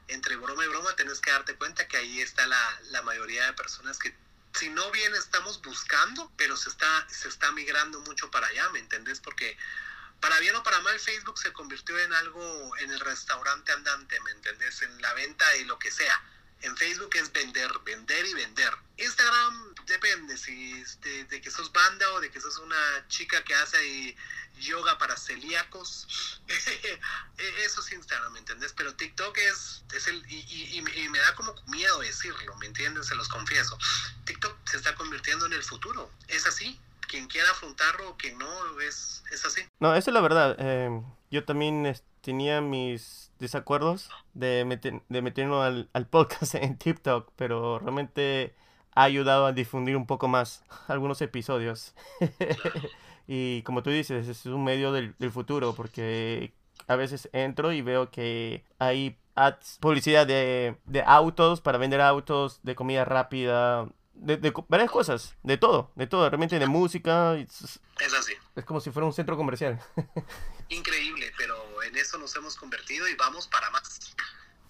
entre 0.08 0.36
broma 0.36 0.64
y 0.66 0.68
broma 0.68 0.96
tenés 0.96 1.20
que 1.20 1.32
darte 1.32 1.56
cuenta 1.56 1.88
que 1.88 1.98
ahí 1.98 2.22
está 2.22 2.48
la, 2.48 2.80
la 2.92 3.02
mayoría 3.02 3.46
de 3.46 3.54
personas 3.54 3.98
que 4.00 4.16
si 4.58 4.70
no 4.70 4.90
bien 4.92 5.14
estamos 5.16 5.62
buscando, 5.62 6.32
pero 6.36 6.58
se 6.58 6.70
está, 6.70 7.08
se 7.10 7.28
está 7.28 7.52
migrando 7.52 8.00
mucho 8.02 8.32
para 8.32 8.48
allá, 8.48 8.70
¿me 8.70 8.80
entendés? 8.80 9.20
Porque 9.20 9.58
para 10.20 10.40
bien 10.40 10.56
o 10.56 10.64
para 10.64 10.80
mal, 10.82 11.00
Facebook 11.00 11.38
se 11.38 11.54
convirtió 11.54 11.98
en 12.00 12.12
algo, 12.14 12.76
en 12.78 12.92
el 12.92 13.00
restaurante 13.00 13.72
andante, 13.72 14.20
¿me 14.22 14.32
entendés? 14.32 14.82
En 14.82 15.00
la 15.02 15.14
venta 15.14 15.48
de 15.52 15.66
lo 15.66 15.78
que 15.78 15.92
sea. 15.92 16.22
En 16.62 16.76
Facebook 16.76 17.12
es 17.16 17.32
vender, 17.32 17.70
vender 17.86 18.26
y 18.26 18.34
vender. 18.34 18.74
Instagram 18.98 19.76
depende 19.86 20.36
si 20.38 20.84
de, 21.30 21.40
que 21.42 21.52
sos 21.52 21.72
banda 21.72 22.12
o 22.14 22.20
de 22.20 22.32
que 22.32 22.42
sos 22.42 22.58
una 22.58 23.08
chica 23.08 23.44
que 23.44 23.54
hace 23.56 24.16
yoga 24.60 24.98
para 24.98 25.16
celíacos. 25.16 26.42
Eso 27.64 27.82
es 27.82 27.92
Instagram, 27.92 28.34
¿me 28.34 28.40
entendés? 28.40 28.74
Pero 28.74 28.96
TikTok 28.96 29.38
es, 29.38 29.84
es 29.94 30.08
el... 30.08 30.24
Y, 30.32 30.40
y- 30.50 30.78
y- 30.80 31.10
me 31.10 31.20
da 31.20 31.36
como 31.36 31.54
miedo 31.68 32.00
decirlo, 32.00 32.56
¿me 32.58 32.66
entienden? 32.66 33.04
Se 33.04 33.16
los 33.16 33.30
confieso. 33.30 33.78
TikTok 34.26 34.58
se 34.68 34.78
está 34.78 34.96
convirtiendo 34.96 35.46
en 35.46 35.54
el 35.54 35.64
futuro. 35.64 36.12
Es 36.28 36.46
así. 36.48 36.80
Quien 37.08 37.28
quiera 37.28 37.52
afrontarlo 37.52 38.10
o 38.10 38.18
quien 38.18 38.38
no, 38.38 38.82
es, 38.82 39.24
es 39.32 39.46
así. 39.46 39.62
No, 39.80 39.96
eso 39.96 40.10
es 40.10 40.14
la 40.14 40.22
verdad. 40.22 40.56
eh, 40.60 40.90
yo 41.32 41.46
también 41.46 41.96
tenía 42.22 42.60
mis 42.62 43.27
desacuerdos 43.40 44.10
de, 44.34 44.66
meter, 44.66 45.02
de 45.10 45.22
meternos 45.22 45.64
al, 45.64 45.90
al 45.94 46.08
podcast 46.08 46.56
en 46.56 46.78
TikTok, 46.78 47.32
pero 47.36 47.80
realmente 47.80 48.56
ha 48.94 49.04
ayudado 49.04 49.46
a 49.46 49.52
difundir 49.52 49.96
un 49.96 50.08
poco 50.08 50.28
más 50.28 50.64
algunos 50.88 51.22
episodios. 51.22 51.94
y 53.28 53.62
como 53.64 53.84
tú 53.84 53.90
dices, 53.90 54.28
es 54.28 54.46
un 54.46 54.64
medio 54.64 54.92
del, 54.92 55.16
del 55.20 55.32
futuro, 55.32 55.74
porque 55.76 56.54
a 56.88 56.96
veces 56.96 57.30
entro 57.34 57.72
y 57.72 57.82
veo 57.82 58.10
que 58.10 58.64
hay 58.80 59.18
ads, 59.36 59.78
publicidad 59.80 60.26
de, 60.26 60.78
de 60.86 61.04
autos 61.06 61.62
para 61.62 61.78
vender 61.78 62.02
autos, 62.02 62.60
de 62.64 62.76
comida 62.76 63.06
rápida, 63.06 63.88
de, 64.14 64.38
de 64.38 64.54
varias 64.68 64.90
cosas, 64.90 65.36
de 65.44 65.58
todo, 65.58 65.92
de 65.96 66.08
todo, 66.08 66.30
realmente 66.30 66.58
de 66.60 66.68
música. 66.68 67.36
Es 67.36 67.80
así. 68.20 68.34
Es 68.58 68.66
como 68.66 68.82
si 68.82 68.92
fuera 68.92 69.06
un 69.06 69.14
centro 69.14 69.38
comercial. 69.38 69.80
increíble, 70.70 71.32
pero 71.38 71.84
en 71.84 71.96
eso 71.96 72.18
nos 72.18 72.36
hemos 72.36 72.56
convertido 72.56 73.08
y 73.08 73.16
vamos 73.16 73.48
para 73.48 73.70
más. 73.70 74.16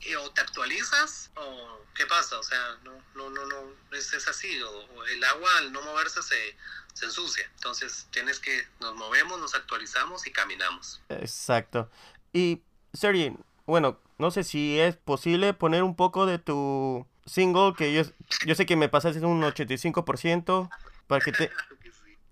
Y 0.02 0.14
o 0.16 0.30
te 0.32 0.42
actualizas 0.42 1.32
o 1.36 1.82
qué 1.96 2.06
pasa, 2.06 2.38
o 2.38 2.44
sea, 2.44 2.78
no, 2.84 2.92
no, 3.16 3.30
no, 3.30 3.46
no, 3.46 3.98
es, 3.98 4.14
es 4.14 4.28
así, 4.28 4.62
o, 4.62 4.70
o 4.70 5.04
el 5.06 5.24
agua 5.24 5.50
al 5.58 5.72
no 5.72 5.82
moverse 5.82 6.22
se, 6.22 6.56
se 6.94 7.06
ensucia, 7.06 7.50
entonces 7.56 8.08
tienes 8.12 8.40
que, 8.40 8.68
nos 8.80 8.96
movemos, 8.96 9.40
nos 9.40 9.56
actualizamos 9.56 10.28
y 10.28 10.32
caminamos. 10.32 11.02
Exacto. 11.10 11.90
Y, 12.34 12.62
Sergi, 12.94 13.36
bueno, 13.66 14.00
no 14.18 14.32
sé 14.32 14.44
si 14.44 14.80
es 14.80 14.96
posible 14.98 15.54
poner 15.54 15.82
un 15.82 15.96
poco 15.96 16.26
de 16.26 16.38
tu 16.38 17.08
single, 17.26 17.74
que 17.76 17.94
yo, 17.94 18.04
yo 18.46 18.54
sé 18.54 18.66
que 18.66 18.76
me 18.76 18.90
pasaste 18.90 19.20
un 19.26 19.42
85%, 19.42 20.70
para 21.08 21.24
que 21.24 21.32
te... 21.32 21.52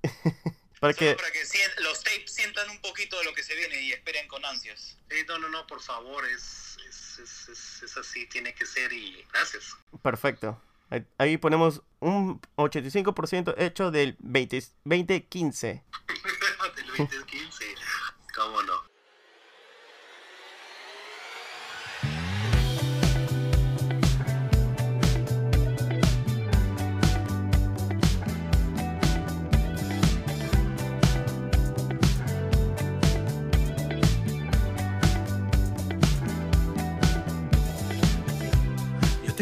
Para 0.85 0.97
Solo 0.97 1.09
que... 1.11 1.15
para 1.15 1.31
que 1.31 1.45
sien- 1.45 1.71
los 1.83 2.03
tapes 2.03 2.31
sientan 2.33 2.69
un 2.69 2.79
poquito 2.81 3.17
de 3.17 3.23
lo 3.25 3.33
que 3.33 3.43
se 3.43 3.55
viene 3.55 3.81
y 3.81 3.91
esperen 3.93 4.27
con 4.27 4.43
ansias. 4.45 4.97
Sí, 5.09 5.17
no, 5.27 5.39
no, 5.39 5.49
no, 5.49 5.65
por 5.67 5.81
favor, 5.81 6.25
es, 6.27 6.77
es, 6.87 7.19
es, 7.19 7.49
es, 7.49 7.83
es 7.83 7.97
así, 7.97 8.27
tiene 8.27 8.53
que 8.53 8.65
ser 8.65 8.91
y 8.93 9.25
gracias. 9.33 9.75
Perfecto. 10.03 10.61
Ahí, 10.91 11.03
ahí 11.17 11.37
ponemos 11.37 11.81
un 11.99 12.39
85% 12.57 13.55
hecho 13.57 13.89
del 13.89 14.15
20, 14.19 14.57
2015. 14.83 15.83
Del 16.75 16.87
2015, 16.87 17.64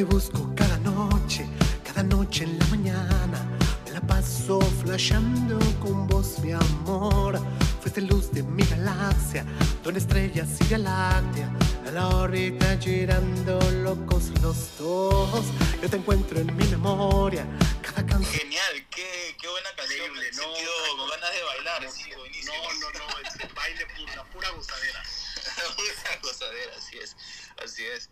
te 0.04 0.16
busco 0.16 0.54
cada 0.54 0.78
noche, 0.80 1.46
cada 1.86 2.04
noche 2.04 2.44
en 2.44 2.60
la 2.60 2.66
mañana. 2.66 3.40
Me 3.86 3.92
la 3.92 4.02
paso 4.02 4.60
flasheando 4.82 5.58
con 5.80 6.08
vos, 6.08 6.40
mi 6.40 6.52
amor. 6.52 7.40
Fuiste 7.80 8.02
luz 8.02 8.30
de 8.32 8.44
mi 8.44 8.64
galaxia, 8.66 9.46
donde 9.82 10.02
estrellas 10.02 10.50
y 10.60 10.68
galáctea. 10.68 11.50
A 11.88 11.92
la 11.92 12.08
órbita 12.10 12.78
girando 12.82 13.60
locos 13.84 14.24
los 14.42 14.78
dos. 14.78 15.46
Yo 15.82 15.90
te 15.90 15.96
encuentro 15.96 16.38
en 16.38 16.54
mi 16.58 16.66
memoria, 16.66 17.46
cada 17.82 18.06
canción. 18.06 18.42
Genial, 18.42 18.76
qué, 18.90 19.38
qué 19.40 19.48
buena 19.48 19.70
canción. 19.78 20.10
Increíble, 20.10 20.32
no, 20.36 20.44
sentido 20.44 20.72
no, 20.88 20.98
con 20.98 21.10
ganas 21.12 21.32
de 21.32 21.44
bailar, 21.44 21.92
sí, 21.92 22.10
buenísimo. 22.18 22.56
No, 22.82 22.90
no, 22.92 23.00
no, 23.00 23.30
es 23.30 23.36
el 23.40 23.54
baile 23.54 23.86
pura, 23.96 24.24
pura 24.34 24.50
gozadera. 24.50 25.02
Una 25.78 26.22
gozadera, 26.22 26.74
así 26.78 26.98
es, 26.98 27.16
así 27.64 27.84
es. 27.86 28.10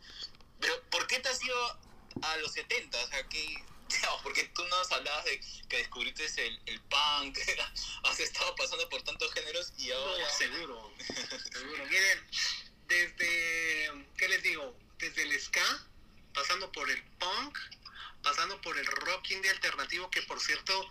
Pero, 0.61 0.81
¿por 0.89 1.07
qué 1.07 1.19
te 1.19 1.29
has 1.29 1.43
ido 1.43 1.79
a 2.21 2.37
los 2.37 2.53
70? 2.53 2.97
O 3.03 3.07
sea, 3.07 3.27
¿qué, 3.27 3.63
digamos, 3.89 4.21
porque 4.23 4.43
tú 4.55 4.63
nos 4.67 4.91
hablabas 4.91 5.25
de 5.25 5.39
que 5.67 5.77
descubriste 5.77 6.23
el, 6.47 6.61
el 6.67 6.79
punk, 6.81 7.37
has 8.03 8.19
estado 8.19 8.55
pasando 8.55 8.87
por 8.89 9.01
tantos 9.03 9.33
géneros 9.33 9.73
y 9.77 9.91
ahora... 9.91 10.23
No, 10.23 10.29
seguro, 10.37 10.93
seguro. 11.51 11.85
Miren, 11.87 12.27
desde, 12.87 14.05
¿qué 14.17 14.27
les 14.29 14.43
digo? 14.43 14.75
Desde 14.97 15.23
el 15.23 15.39
ska, 15.41 15.87
pasando 16.33 16.71
por 16.71 16.89
el 16.89 17.01
punk, 17.19 17.57
pasando 18.21 18.59
por 18.61 18.77
el 18.77 18.85
rock 18.85 19.31
indie 19.31 19.49
alternativo, 19.49 20.09
que 20.11 20.21
por 20.23 20.39
cierto, 20.39 20.87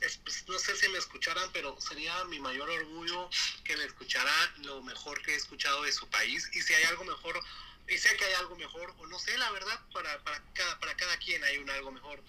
es- 0.00 0.18
pues, 0.18 0.46
no 0.48 0.58
sé 0.58 0.76
si 0.76 0.88
me 0.88 0.98
escucharan, 0.98 1.50
pero 1.52 1.78
sería 1.80 2.24
mi 2.24 2.38
mayor 2.40 2.68
orgullo 2.70 3.28
que 3.64 3.76
me 3.76 3.84
escuchara 3.84 4.32
lo 4.58 4.82
mejor 4.82 5.20
que 5.22 5.32
he 5.32 5.36
escuchado 5.36 5.82
de 5.82 5.92
su 5.92 6.08
país. 6.08 6.48
Y 6.52 6.62
si 6.62 6.74
hay 6.74 6.84
algo 6.84 7.04
mejor, 7.04 7.40
y 7.88 7.98
sé 7.98 8.16
que 8.16 8.24
hay 8.24 8.34
algo 8.34 8.56
mejor, 8.56 8.94
o 8.98 9.06
no 9.06 9.18
sé, 9.18 9.36
la 9.38 9.50
verdad, 9.50 9.78
para, 9.92 10.22
para, 10.24 10.42
cada, 10.54 10.78
para 10.80 10.96
cada 10.96 11.16
quien 11.18 11.42
hay 11.44 11.58
un 11.58 11.68
algo 11.70 11.92
mejor. 11.92 12.22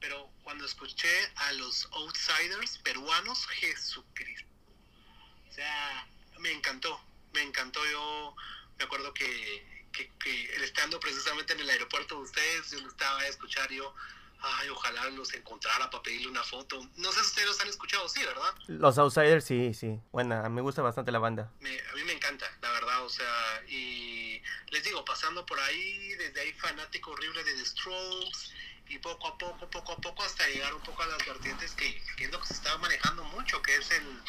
Pero 0.00 0.30
cuando 0.42 0.64
escuché 0.64 1.10
a 1.36 1.52
los 1.52 1.88
Outsiders 1.92 2.78
peruanos, 2.78 3.46
Jesucristo. 3.46 4.48
O 5.48 5.52
sea, 5.52 6.06
me 6.38 6.52
encantó, 6.52 7.00
me 7.32 7.42
encantó. 7.42 7.84
Yo 7.90 8.34
me 8.78 8.84
acuerdo 8.84 9.12
que, 9.12 9.86
que, 9.92 10.10
que 10.18 10.64
estando 10.64 10.98
precisamente 11.00 11.52
en 11.52 11.60
el 11.60 11.70
aeropuerto 11.70 12.16
de 12.16 12.22
ustedes, 12.22 12.70
yo 12.70 12.78
estaba 12.78 13.20
a 13.20 13.26
escuchar 13.26 13.70
yo. 13.70 13.94
Ay, 14.42 14.68
ojalá 14.70 15.04
los 15.10 15.32
encontrara 15.34 15.90
para 15.90 16.02
pedirle 16.02 16.28
una 16.28 16.42
foto. 16.42 16.80
No 16.96 17.12
sé 17.12 17.20
si 17.20 17.26
ustedes 17.26 17.48
los 17.48 17.60
han 17.60 17.68
escuchado, 17.68 18.08
sí, 18.08 18.22
¿verdad? 18.24 18.54
Los 18.68 18.96
Outsiders, 18.98 19.44
sí, 19.44 19.74
sí. 19.74 20.00
Buena, 20.12 20.48
me 20.48 20.62
gusta 20.62 20.80
bastante 20.82 21.12
la 21.12 21.18
banda. 21.18 21.52
Me- 21.60 21.80
a 21.80 21.94
mí 21.94 22.04
me 22.04 22.12
encanta, 22.12 22.50
la 22.62 22.70
verdad. 22.70 23.04
O 23.04 23.08
sea, 23.10 23.62
y 23.68 24.42
les 24.70 24.82
digo, 24.84 25.04
pasando 25.04 25.44
por 25.44 25.60
ahí, 25.60 26.14
desde 26.14 26.40
ahí 26.40 26.52
fanático 26.54 27.10
horrible 27.10 27.44
de 27.44 27.54
The 27.54 27.64
Strokes, 27.66 28.50
y 28.88 28.98
poco 28.98 29.28
a 29.28 29.38
poco, 29.38 29.70
poco 29.70 29.92
a 29.92 29.96
poco, 29.96 30.22
hasta 30.24 30.48
llegar 30.48 30.74
un 30.74 30.82
poco 30.82 31.02
a 31.02 31.06
las 31.06 31.18
vertientes 31.24 31.72
que, 31.72 32.02
que 32.16 32.24
es 32.24 32.32
lo 32.32 32.40
que 32.40 32.46
se 32.48 32.54
estaba 32.54 32.76
manejando 32.78 33.22
mucho, 33.24 33.62
que 33.62 33.76
es 33.76 33.88
el, 33.92 34.20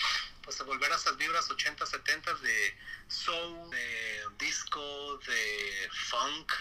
pues 0.43 0.63
volver 0.65 0.91
a 0.91 0.97
esas 0.97 1.17
vibras 1.17 1.49
80, 1.49 1.83
70 1.85 2.33
de 2.35 2.75
soul, 3.07 3.69
de 3.71 4.19
disco, 4.37 5.17
de 5.25 5.89
funk, 6.09 6.51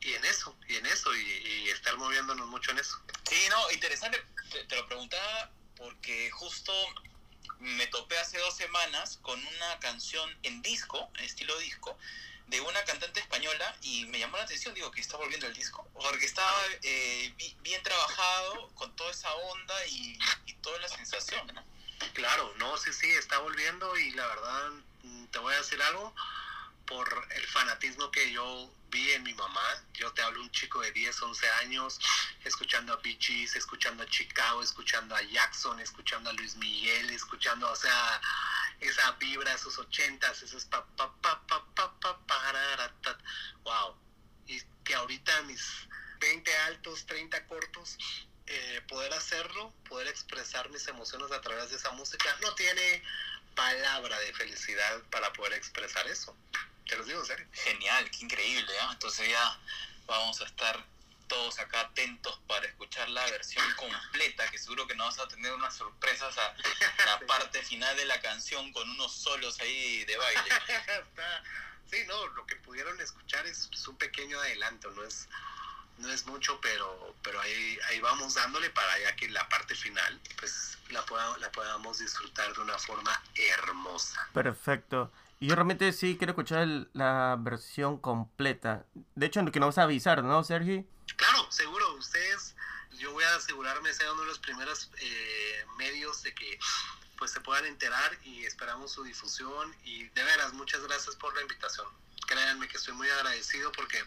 y 0.00 0.14
en 0.14 0.24
eso, 0.24 0.56
y 0.68 0.76
en 0.76 0.86
eso, 0.86 1.14
y, 1.14 1.20
y 1.20 1.68
estar 1.70 1.95
moviéndonos 2.06 2.46
mucho 2.48 2.70
en 2.70 2.78
eso. 2.78 2.96
Sí, 3.28 3.36
no, 3.50 3.70
interesante, 3.72 4.22
te, 4.52 4.64
te 4.64 4.76
lo 4.76 4.86
preguntaba 4.86 5.50
porque 5.76 6.30
justo 6.30 6.72
me 7.58 7.86
topé 7.88 8.18
hace 8.18 8.38
dos 8.38 8.56
semanas 8.56 9.18
con 9.22 9.38
una 9.44 9.78
canción 9.80 10.30
en 10.44 10.62
disco, 10.62 11.10
estilo 11.18 11.58
disco, 11.58 11.98
de 12.46 12.60
una 12.60 12.84
cantante 12.84 13.18
española 13.20 13.76
y 13.82 14.04
me 14.06 14.20
llamó 14.20 14.36
la 14.36 14.44
atención, 14.44 14.72
digo, 14.74 14.90
que 14.92 15.00
está 15.00 15.16
volviendo 15.16 15.46
el 15.48 15.54
disco, 15.54 15.88
porque 15.94 16.26
estaba 16.26 16.56
eh, 16.82 17.34
bi- 17.36 17.56
bien 17.62 17.82
trabajado 17.82 18.70
con 18.74 18.94
toda 18.94 19.10
esa 19.10 19.34
onda 19.34 19.86
y, 19.88 20.16
y 20.46 20.52
toda 20.62 20.78
la 20.78 20.88
sensación, 20.88 21.44
¿no? 21.52 21.64
Claro, 22.14 22.54
no, 22.58 22.76
sí, 22.78 22.92
sí, 22.92 23.10
está 23.10 23.38
volviendo 23.38 23.96
y 23.98 24.12
la 24.12 24.26
verdad, 24.28 24.70
mm, 25.02 25.24
te 25.26 25.38
voy 25.40 25.54
a 25.54 25.58
decir 25.58 25.82
algo, 25.82 26.14
por 26.86 27.26
el 27.34 27.46
fanatismo 27.48 28.12
que 28.12 28.30
yo 28.30 28.70
vi 28.96 29.12
en 29.12 29.22
mi 29.22 29.34
mamá, 29.34 29.84
yo 29.92 30.10
te 30.12 30.22
hablo 30.22 30.40
un 30.40 30.50
chico 30.50 30.80
de 30.80 30.90
10, 30.92 31.22
11 31.22 31.50
años, 31.62 32.00
escuchando 32.44 32.94
a 32.94 32.96
Bee 32.96 33.18
Gees, 33.20 33.54
escuchando 33.54 34.02
a 34.02 34.06
Chicago, 34.06 34.62
escuchando 34.62 35.14
a 35.14 35.22
Jackson, 35.22 35.78
escuchando 35.80 36.30
a 36.30 36.32
Luis 36.32 36.56
Miguel, 36.56 37.10
escuchando, 37.10 37.70
o 37.70 37.76
sea, 37.76 38.20
esa 38.80 39.12
vibra, 39.12 39.52
esos 39.52 39.78
80s, 39.78 40.42
esos 40.42 40.64
pa, 40.64 40.84
pa, 40.96 41.12
pa, 41.20 41.46
pa, 41.46 41.62
pa, 41.74 42.00
pa, 42.00 42.26
pararatat. 42.26 43.18
wow, 43.64 43.94
y 44.46 44.60
que 44.84 44.94
ahorita 44.94 45.42
mis 45.42 45.62
20 46.20 46.56
altos, 46.68 47.04
30 47.04 47.46
cortos, 47.48 47.98
eh, 48.46 48.80
poder 48.88 49.12
hacerlo, 49.12 49.74
poder 49.88 50.08
expresar 50.08 50.70
mis 50.70 50.86
emociones 50.88 51.30
a 51.32 51.40
través 51.42 51.68
de 51.70 51.76
esa 51.76 51.90
música, 51.90 52.34
no 52.40 52.54
tiene 52.54 53.02
palabra 53.54 54.18
de 54.20 54.32
felicidad 54.32 55.02
para 55.10 55.32
poder 55.34 55.54
expresar 55.54 56.06
eso. 56.06 56.34
Te 56.88 56.96
los 56.96 57.06
digo 57.06 57.20
en 57.20 57.26
serio. 57.26 57.46
Genial, 57.52 58.10
qué 58.10 58.24
increíble, 58.24 58.72
¿ah? 58.82 58.90
Entonces 58.92 59.28
ya 59.28 59.58
vamos 60.06 60.40
a 60.40 60.44
estar 60.44 60.84
todos 61.28 61.58
acá 61.58 61.80
atentos 61.80 62.38
para 62.46 62.64
escuchar 62.66 63.08
la 63.08 63.24
versión 63.26 63.64
completa, 63.74 64.48
que 64.48 64.58
seguro 64.58 64.86
que 64.86 64.94
nos 64.94 65.16
vas 65.16 65.26
a 65.26 65.28
tener 65.28 65.52
unas 65.52 65.74
sorpresas 65.74 66.36
a 66.38 66.54
la 67.04 67.18
parte 67.26 67.62
final 67.64 67.96
de 67.96 68.04
la 68.04 68.20
canción 68.20 68.72
con 68.72 68.88
unos 68.90 69.12
solos 69.12 69.58
ahí 69.60 70.04
de 70.04 70.16
baile. 70.16 70.42
Sí, 71.90 71.98
no, 72.08 72.26
lo 72.28 72.44
que 72.46 72.56
pudieron 72.56 73.00
escuchar 73.00 73.46
es, 73.46 73.68
es 73.72 73.86
un 73.86 73.96
pequeño 73.96 74.40
adelanto, 74.40 74.90
no 74.90 75.04
es 75.04 75.28
no 75.98 76.10
es 76.12 76.26
mucho, 76.26 76.60
pero 76.60 77.14
pero 77.22 77.40
ahí 77.40 77.78
ahí 77.88 78.00
vamos 78.00 78.34
dándole 78.34 78.70
para 78.70 78.98
ya 78.98 79.14
que 79.14 79.28
la 79.28 79.48
parte 79.48 79.74
final 79.76 80.20
pues 80.38 80.76
la 80.90 81.06
pueda- 81.06 81.38
la 81.38 81.50
podamos 81.52 81.98
disfrutar 81.98 82.52
de 82.54 82.60
una 82.60 82.76
forma 82.76 83.22
hermosa. 83.36 84.28
Perfecto. 84.34 85.12
Y 85.38 85.48
yo 85.48 85.54
realmente 85.54 85.92
sí 85.92 86.16
quiero 86.16 86.32
escuchar 86.32 86.62
el- 86.62 86.88
la 86.94 87.36
versión 87.38 87.98
completa. 87.98 88.86
De 89.14 89.26
hecho, 89.26 89.44
que 89.52 89.60
nos 89.60 89.68
vas 89.68 89.78
a 89.78 89.82
avisar, 89.82 90.22
¿no, 90.24 90.42
Sergi? 90.44 90.86
Claro, 91.16 91.50
seguro, 91.52 91.94
ustedes, 91.94 92.54
yo 92.98 93.12
voy 93.12 93.22
a 93.24 93.36
asegurarme 93.36 93.92
ser 93.92 94.10
uno 94.10 94.22
de 94.22 94.28
los 94.28 94.38
primeros 94.38 94.90
eh, 94.98 95.64
medios 95.76 96.22
de 96.22 96.34
que 96.34 96.58
pues 97.18 97.30
se 97.30 97.40
puedan 97.40 97.64
enterar 97.64 98.18
y 98.24 98.44
esperamos 98.44 98.92
su 98.92 99.02
difusión 99.02 99.74
y 99.84 100.04
de 100.08 100.22
veras, 100.24 100.52
muchas 100.52 100.82
gracias 100.82 101.16
por 101.16 101.34
la 101.34 101.40
invitación. 101.42 101.86
Créanme 102.26 102.68
que 102.68 102.76
estoy 102.76 102.92
muy 102.94 103.08
agradecido 103.08 103.72
porque, 103.72 104.04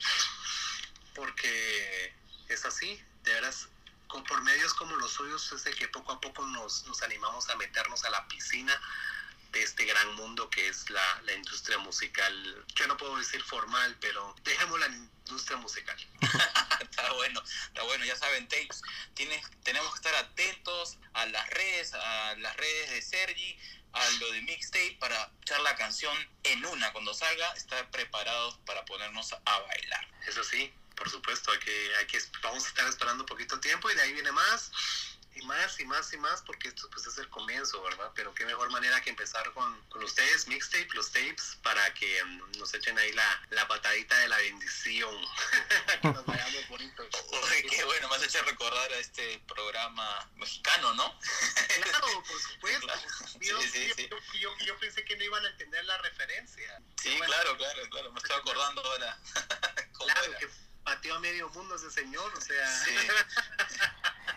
porque 1.15 2.13
es 2.49 2.65
así, 2.65 3.01
de 3.23 3.33
veras, 3.33 3.67
con, 4.07 4.23
por 4.25 4.41
medios 4.43 4.73
como 4.73 4.95
los 4.97 5.11
suyos 5.11 5.51
es 5.51 5.63
de 5.63 5.73
que 5.73 5.87
poco 5.87 6.11
a 6.11 6.21
poco 6.21 6.45
nos, 6.47 6.85
nos 6.87 7.01
animamos 7.03 7.49
a 7.49 7.55
meternos 7.55 8.03
a 8.05 8.09
la 8.09 8.27
piscina 8.27 8.79
de 9.51 9.63
este 9.63 9.85
gran 9.85 10.15
mundo 10.15 10.49
que 10.49 10.67
es 10.67 10.89
la, 10.89 11.21
la 11.23 11.33
industria 11.33 11.77
musical. 11.79 12.65
Yo 12.75 12.87
no 12.87 12.97
puedo 12.97 13.17
decir 13.17 13.41
formal, 13.43 13.97
pero 13.99 14.35
dejemos 14.43 14.79
la 14.79 14.87
industria 14.87 15.57
musical. 15.57 15.97
está 16.81 17.11
bueno, 17.13 17.41
está 17.67 17.83
bueno, 17.83 18.05
ya 18.05 18.15
saben, 18.15 18.47
tapes, 18.47 18.81
tienes, 19.13 19.45
tenemos 19.63 19.91
que 19.91 19.97
estar 19.97 20.15
atentos 20.15 20.97
a 21.13 21.25
las 21.27 21.49
redes, 21.49 21.93
a 21.93 22.35
las 22.37 22.55
redes 22.57 22.89
de 22.91 23.01
Sergi, 23.01 23.57
a 23.93 24.09
lo 24.19 24.31
de 24.31 24.41
mixtape 24.41 24.97
para 24.99 25.31
echar 25.41 25.61
la 25.61 25.75
canción 25.75 26.15
en 26.43 26.65
una, 26.65 26.91
cuando 26.93 27.13
salga, 27.13 27.51
estar 27.53 27.89
preparados 27.91 28.57
para 28.65 28.85
ponernos 28.85 29.33
a 29.33 29.59
bailar. 29.59 30.07
Eso 30.27 30.43
sí, 30.43 30.71
por 30.95 31.09
supuesto, 31.09 31.51
hay 31.51 31.59
que, 31.59 31.95
hay 31.97 32.07
que, 32.07 32.19
vamos 32.43 32.65
a 32.65 32.67
estar 32.67 32.87
esperando 32.87 33.23
un 33.23 33.27
poquito 33.27 33.59
tiempo 33.59 33.89
y 33.89 33.95
de 33.95 34.01
ahí 34.01 34.13
viene 34.13 34.31
más 34.31 34.71
y 35.39 35.45
más 35.45 35.79
y 35.79 35.85
más 35.85 36.11
y 36.13 36.17
más 36.17 36.41
porque 36.41 36.67
esto 36.69 36.89
pues 36.91 37.05
es 37.07 37.17
el 37.17 37.29
comienzo, 37.29 37.81
¿verdad? 37.83 38.11
Pero 38.15 38.33
qué 38.33 38.45
mejor 38.45 38.69
manera 38.71 38.99
que 39.01 39.09
empezar 39.09 39.51
con, 39.53 39.81
con 39.89 40.03
ustedes, 40.03 40.47
mixtape, 40.47 40.89
los 40.93 41.11
tapes, 41.11 41.57
para 41.63 41.93
que 41.93 42.23
mm, 42.25 42.51
nos 42.59 42.73
echen 42.73 42.97
ahí 42.99 43.11
la, 43.13 43.41
la 43.51 43.67
patadita 43.67 44.17
de 44.19 44.27
la 44.29 44.37
bendición, 44.37 45.15
que 46.01 46.07
nos 46.09 46.25
vayamos 46.25 46.67
bonitos. 46.67 47.07
Uy, 47.31 47.67
qué 47.69 47.83
bueno, 47.85 48.09
me 48.09 48.15
has 48.15 48.23
hecho 48.23 48.41
recordar 48.43 48.91
a 48.91 48.97
este 48.97 49.39
programa 49.47 50.29
mexicano, 50.35 50.93
¿no? 50.93 51.19
Claro, 51.83 52.23
por 52.27 52.41
supuesto. 52.51 52.85
Claro. 52.87 53.01
Yo, 53.41 53.61
Sí, 53.61 53.69
sí, 53.69 53.93
sí. 53.95 54.09
yo- 54.09 54.17
yo- 54.39 54.57
yo 54.65 54.77
pensé 54.79 55.03
que 55.05 55.15
no 55.15 55.23
iban 55.23 55.45
a 55.45 55.49
entender 55.49 55.83
la 55.85 55.97
referencia. 55.99 56.81
Sí, 57.01 57.09
Bueno, 57.17 57.25
claro, 57.33 57.57
claro, 57.57 57.89
claro, 57.89 58.11
me 58.11 58.19
estoy 58.19 58.35
acordando 58.37 58.81
ahora. 58.83 59.17
¿Cómo 59.93 60.05
Claro, 60.13 60.23
era? 60.31 60.39
que 60.39 60.49
pateó 60.83 61.15
a 61.15 61.19
medio 61.19 61.49
mundo 61.49 61.75
ese 61.75 61.91
señor, 61.91 62.33
o 62.35 62.41
sea... 62.41 62.83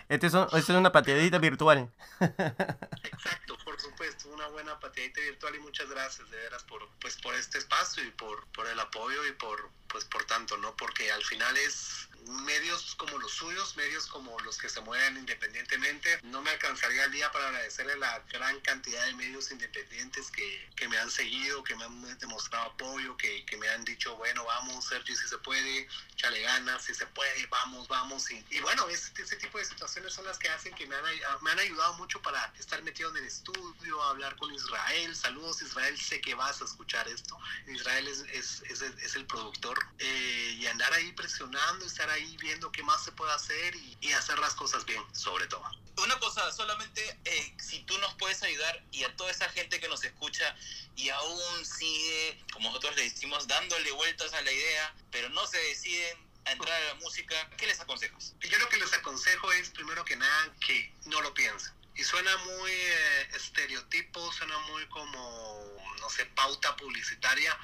Este 0.09 0.27
es, 0.27 0.35
este 0.35 0.59
es 0.59 0.69
una 0.71 0.93
pateadita 0.93 1.39
virtual. 1.39 1.91
Exacto, 2.21 3.57
por 3.65 3.81
supuesto, 3.81 4.29
una 4.31 4.49
buena 4.49 4.79
pateadita 4.79 5.21
virtual 5.21 5.55
y 5.55 5.59
muchas 5.61 5.89
gracias 5.89 6.31
de 6.31 6.37
veras 6.37 6.63
por 6.65 6.89
pues 7.01 7.17
por 7.21 7.35
este 7.35 7.59
espacio 7.59 8.05
y 8.05 8.11
por, 8.11 8.47
por 8.49 8.67
el 8.67 8.79
apoyo 8.79 9.27
y 9.27 9.33
por 9.33 9.71
pues 9.93 10.07
por 10.07 10.25
tanto, 10.25 10.57
¿no? 10.57 10.75
Porque 10.77 11.13
al 11.13 11.23
final 11.23 11.57
es 11.59 12.09
medios 12.27 12.95
como 12.97 13.19
los 13.19 13.33
suyos, 13.33 13.77
medios 13.77 14.07
como 14.07 14.39
los 14.41 14.57
que 14.57 14.69
se 14.69 14.81
mueven 14.81 15.17
independientemente. 15.17 16.21
No 16.23 16.41
me 16.41 16.51
alcanzaría 16.51 17.05
el 17.05 17.13
día 17.13 17.31
para 17.33 17.49
agradecerle 17.49 17.97
la 17.97 18.21
gran 18.33 18.59
cantidad 18.61 19.05
de 19.07 19.15
medios 19.15 19.51
independientes 19.51 20.31
que, 20.31 20.71
que 20.77 20.89
me 20.89 20.99
han 20.99 21.11
seguido, 21.11 21.63
que 21.65 21.75
me 21.77 21.85
han 21.85 22.19
demostrado 22.19 22.67
apoyo, 22.67 23.17
que, 23.17 23.45
que 23.45 23.57
me 23.57 23.69
han 23.69 23.85
dicho, 23.85 24.17
bueno, 24.17 24.45
vamos, 24.45 24.87
Sergio, 24.87 25.17
si 25.17 25.29
se 25.29 25.39
puede, 25.39 25.89
chale 26.17 26.41
ganas, 26.43 26.85
si 26.85 26.95
se 26.95 27.07
puede, 27.07 27.47
vamos, 27.47 27.89
vamos. 27.89 28.31
Y, 28.31 28.61
bueno, 28.61 28.89
ese, 28.89 29.37
tipo 29.37 29.59
de 29.59 29.65
situaciones 29.65 30.13
son 30.13 30.25
las 30.25 30.39
que 30.39 30.49
hacen 30.49 30.75
que 30.75 30.87
me 30.87 30.95
han, 30.95 31.05
me 31.43 31.51
han 31.51 31.59
ayudado 31.59 31.95
mucho 31.95 32.21
para 32.23 32.53
estar 32.59 32.83
metido 32.83 33.11
en 33.11 33.17
el 33.19 33.25
estudio, 33.25 34.03
hablar 34.03 34.37
con 34.37 34.53
Israel. 34.55 35.15
Saludos, 35.17 35.61
Israel, 35.63 35.99
sé 35.99 36.21
que 36.21 36.35
vas 36.35 36.61
a 36.63 36.65
escuchar 36.65 37.07
esto. 37.09 37.37
Israel 37.67 38.07
es, 38.07 38.21
es, 38.33 38.63
es, 38.71 38.83
es 38.83 39.15
el 39.17 39.27
productor. 39.27 39.79
Eh, 39.99 40.57
y 40.59 40.67
andar 40.67 40.93
ahí 40.93 41.13
presionando, 41.13 41.85
estar 41.85 42.09
ahí 42.11 42.37
viendo 42.39 42.71
qué 42.73 42.83
más 42.83 43.05
se 43.05 43.13
puede 43.13 43.33
hacer 43.33 43.75
y, 43.75 43.99
y 44.01 44.13
hacer 44.13 44.39
las 44.39 44.55
cosas 44.55 44.85
bien, 44.85 45.03
sobre 45.15 45.47
todo. 45.47 45.65
Una 45.99 46.19
cosa, 46.19 46.51
solamente 46.53 47.21
eh, 47.25 47.55
si 47.59 47.81
tú 47.85 47.97
nos 47.99 48.15
puedes 48.15 48.43
ayudar 48.43 48.83
y 48.93 49.05
a 49.05 49.15
toda 49.17 49.31
esa 49.31 49.49
gente 49.51 49.79
que 49.79 49.89
nos 49.89 50.03
escucha 50.03 50.57
y 50.97 51.11
aún 51.11 51.65
sigue, 51.65 52.43
como 52.53 52.69
nosotros 52.69 52.97
le 52.97 53.03
decimos, 53.03 53.47
dándole 53.47 53.93
vueltas 53.93 54.33
a 54.33 54.41
la 54.41 54.51
idea, 54.51 54.95
pero 55.11 55.29
no 55.29 55.47
se 55.47 55.59
deciden 55.59 56.19
a 56.47 56.53
entrar 56.53 56.83
a 56.83 56.87
la 56.87 56.95
música, 56.95 57.49
¿qué 57.57 57.67
les 57.67 57.79
aconsejas? 57.81 58.35
Yo 58.41 58.59
lo 58.59 58.69
que 58.69 58.79
les 58.79 58.93
aconsejo 58.95 59.53
es, 59.53 59.71
primero 59.71 60.05
que 60.05 60.17
nada, 60.17 60.55
que 60.67 60.93
no 61.07 61.21
lo 61.21 61.33
piensen. 61.35 61.73
Y 61.95 62.05
suena 62.05 62.35
muy 62.39 62.71
eh, 62.71 63.29
estereotipo, 63.35 64.33
suena 64.33 64.59
muy 64.59 64.87
como, 64.89 65.77
no 66.01 66.11
sé, 66.11 66.25
pauta 66.27 66.75
publicitaria, 66.77 67.57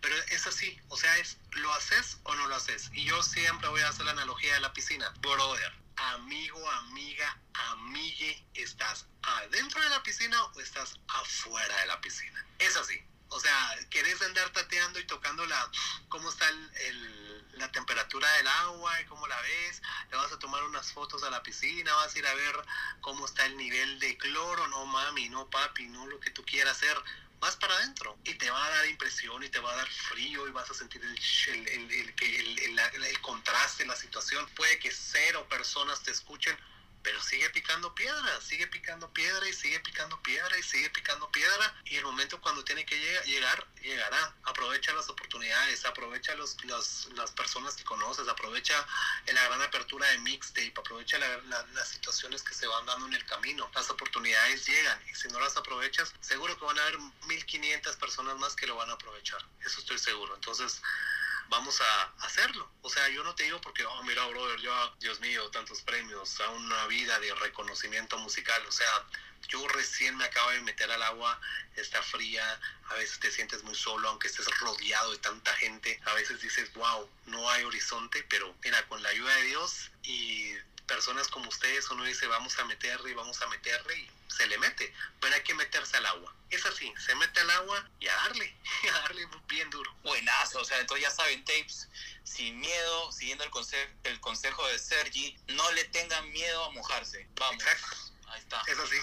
pero 0.00 0.16
es 0.28 0.46
así. 0.46 0.80
O 0.88 0.96
sea, 0.96 1.16
es, 1.18 1.36
¿lo 1.52 1.72
haces 1.74 2.18
o 2.24 2.34
no 2.34 2.46
lo 2.48 2.56
haces? 2.56 2.90
Y 2.92 3.04
yo 3.04 3.22
siempre 3.22 3.68
voy 3.68 3.80
a 3.82 3.88
hacer 3.88 4.04
la 4.06 4.12
analogía 4.12 4.54
de 4.54 4.60
la 4.60 4.72
piscina. 4.72 5.08
Brother, 5.20 5.72
amigo, 5.96 6.70
amiga, 6.72 7.38
amigue, 7.54 8.44
¿estás 8.54 9.06
adentro 9.22 9.82
de 9.82 9.88
la 9.90 10.02
piscina 10.02 10.42
o 10.44 10.60
estás 10.60 10.98
afuera 11.08 11.76
de 11.80 11.86
la 11.86 12.00
piscina? 12.00 12.44
Es 12.58 12.76
así. 12.76 13.02
O 13.28 13.38
sea, 13.38 13.78
querés 13.90 14.20
andar 14.22 14.50
tateando 14.52 14.98
y 14.98 15.06
tocando 15.06 15.46
la, 15.46 15.70
cómo 16.08 16.28
está 16.30 16.48
el- 16.48 17.58
la 17.58 17.70
temperatura 17.70 18.30
del 18.32 18.48
agua 18.48 19.00
y 19.00 19.04
cómo 19.04 19.26
la 19.28 19.40
ves, 19.42 19.82
le 20.10 20.16
vas 20.16 20.32
a 20.32 20.38
tomar 20.38 20.62
unas 20.64 20.90
fotos 20.92 21.22
a 21.22 21.30
la 21.30 21.42
piscina, 21.42 21.94
vas 21.94 22.14
a 22.14 22.18
ir 22.18 22.26
a 22.26 22.34
ver 22.34 22.56
cómo 23.02 23.26
está 23.26 23.44
el 23.46 23.56
nivel 23.56 23.98
de 23.98 24.16
cloro, 24.16 24.66
no 24.68 24.86
mami, 24.86 25.28
no 25.28 25.48
papi, 25.50 25.86
no 25.88 26.06
lo 26.06 26.18
que 26.20 26.30
tú 26.30 26.44
quieras 26.44 26.76
hacer, 26.78 26.96
vas 27.40 27.56
para 27.56 27.74
adentro 27.74 28.18
y 28.24 28.34
te 28.34 28.50
va 28.50 28.64
a 28.64 28.70
dar 28.70 28.86
impresión 28.86 29.42
y 29.42 29.48
te 29.48 29.58
va 29.58 29.72
a 29.72 29.76
dar 29.76 29.88
frío 29.88 30.46
y 30.46 30.50
vas 30.52 30.70
a 30.70 30.74
sentir 30.74 31.02
el, 31.02 31.68
el, 31.68 31.90
el- 31.90 33.04
el 33.04 33.20
contraste, 33.20 33.86
la 33.86 33.96
situación, 33.96 34.46
puede 34.54 34.78
que 34.78 34.90
cero 34.90 35.46
personas 35.48 36.02
te 36.02 36.10
escuchen, 36.10 36.56
pero 37.02 37.22
sigue 37.22 37.48
picando 37.50 37.94
piedra, 37.94 38.40
sigue 38.40 38.66
picando 38.66 39.12
piedra 39.12 39.48
y 39.48 39.52
sigue 39.52 39.80
picando 39.80 40.20
piedra 40.22 40.58
y 40.58 40.62
sigue 40.62 40.90
picando 40.90 41.30
piedra 41.30 41.74
y 41.84 41.96
el 41.96 42.04
momento 42.04 42.40
cuando 42.40 42.64
tiene 42.64 42.84
que 42.84 42.98
llegar, 43.26 43.66
llegará. 43.82 44.34
Aprovecha 44.44 44.92
las 44.92 45.08
oportunidades, 45.08 45.84
aprovecha 45.84 46.34
los, 46.34 46.56
las 47.14 47.30
personas 47.32 47.74
que 47.74 47.84
conoces, 47.84 48.28
aprovecha 48.28 48.74
la 49.26 49.44
gran 49.44 49.62
apertura 49.62 50.08
de 50.08 50.18
mixtape, 50.18 50.74
aprovecha 50.76 51.18
las 51.18 51.88
situaciones 51.88 52.42
que 52.42 52.54
se 52.54 52.66
van 52.66 52.84
dando 52.86 53.06
en 53.06 53.14
el 53.14 53.24
camino. 53.26 53.70
Las 53.74 53.90
oportunidades 53.90 54.66
llegan 54.66 55.00
y 55.10 55.14
si 55.14 55.28
no 55.28 55.40
las 55.40 55.56
aprovechas, 55.56 56.12
seguro 56.20 56.58
que 56.58 56.64
van 56.64 56.78
a 56.78 56.82
haber 56.82 56.98
1500 57.26 57.96
personas 57.96 58.36
más 58.38 58.54
que 58.54 58.66
lo 58.66 58.76
van 58.76 58.90
a 58.90 58.94
aprovechar. 58.94 59.44
Eso 59.64 59.80
estoy 59.80 59.98
seguro. 59.98 60.34
Entonces, 60.34 60.82
vamos 61.50 61.80
a 61.80 62.02
hacerlo. 62.24 62.70
O 62.80 62.88
sea, 62.88 63.08
yo 63.10 63.22
no 63.22 63.34
te 63.34 63.42
digo 63.42 63.60
porque, 63.60 63.84
oh, 63.84 64.02
mira, 64.04 64.24
brother, 64.26 64.58
yo, 64.60 64.72
Dios 65.00 65.20
mío, 65.20 65.50
tantos 65.50 65.82
premios, 65.82 66.40
a 66.40 66.48
una 66.50 66.86
vida 66.86 67.18
de 67.18 67.34
reconocimiento 67.34 68.16
musical. 68.18 68.64
O 68.66 68.72
sea, 68.72 68.88
yo 69.48 69.66
recién 69.68 70.16
me 70.16 70.24
acabo 70.24 70.50
de 70.50 70.62
meter 70.62 70.90
al 70.90 71.02
agua, 71.02 71.38
está 71.74 72.00
fría, 72.02 72.60
a 72.88 72.94
veces 72.94 73.18
te 73.18 73.30
sientes 73.30 73.62
muy 73.64 73.74
solo, 73.74 74.08
aunque 74.08 74.28
estés 74.28 74.46
rodeado 74.60 75.10
de 75.10 75.18
tanta 75.18 75.52
gente. 75.56 76.00
A 76.06 76.14
veces 76.14 76.40
dices, 76.40 76.72
wow, 76.74 77.10
no 77.26 77.50
hay 77.50 77.64
horizonte, 77.64 78.24
pero 78.30 78.54
mira, 78.64 78.86
con 78.86 79.02
la 79.02 79.08
ayuda 79.08 79.34
de 79.36 79.42
Dios 79.42 79.90
y 80.04 80.54
personas 80.90 81.28
como 81.28 81.48
ustedes, 81.48 81.88
uno 81.92 82.04
dice, 82.04 82.26
vamos 82.26 82.58
a 82.58 82.64
meterle 82.64 83.12
y 83.12 83.14
vamos 83.14 83.40
a 83.40 83.46
meterle 83.46 83.96
y 83.96 84.10
se 84.26 84.44
le 84.48 84.58
mete, 84.58 84.92
pero 85.20 85.34
hay 85.34 85.42
que 85.42 85.54
meterse 85.54 85.96
al 85.96 86.06
agua. 86.06 86.34
Es 86.50 86.66
así, 86.66 86.92
se 86.98 87.14
mete 87.14 87.38
al 87.38 87.50
agua 87.50 87.88
y 88.00 88.08
a 88.08 88.14
darle, 88.16 88.52
a 88.92 88.98
darle 89.02 89.28
bien 89.48 89.70
duro. 89.70 89.88
Buenazo, 90.02 90.60
o 90.60 90.64
sea, 90.64 90.80
entonces 90.80 91.06
ya 91.06 91.10
saben, 91.12 91.44
tapes, 91.44 91.88
sin 92.24 92.58
miedo, 92.58 93.12
siguiendo 93.12 93.44
el, 93.44 93.50
consejo, 93.50 93.88
el 94.02 94.18
consejo 94.20 94.66
de 94.66 94.80
Sergi, 94.80 95.38
no 95.48 95.70
le 95.72 95.84
tengan 95.84 96.28
miedo 96.32 96.64
a 96.64 96.70
mojarse. 96.70 97.28
Vamos. 97.38 97.62
Ahí 98.26 98.40
está. 98.40 98.60
Es 98.66 98.78
así. 98.78 98.96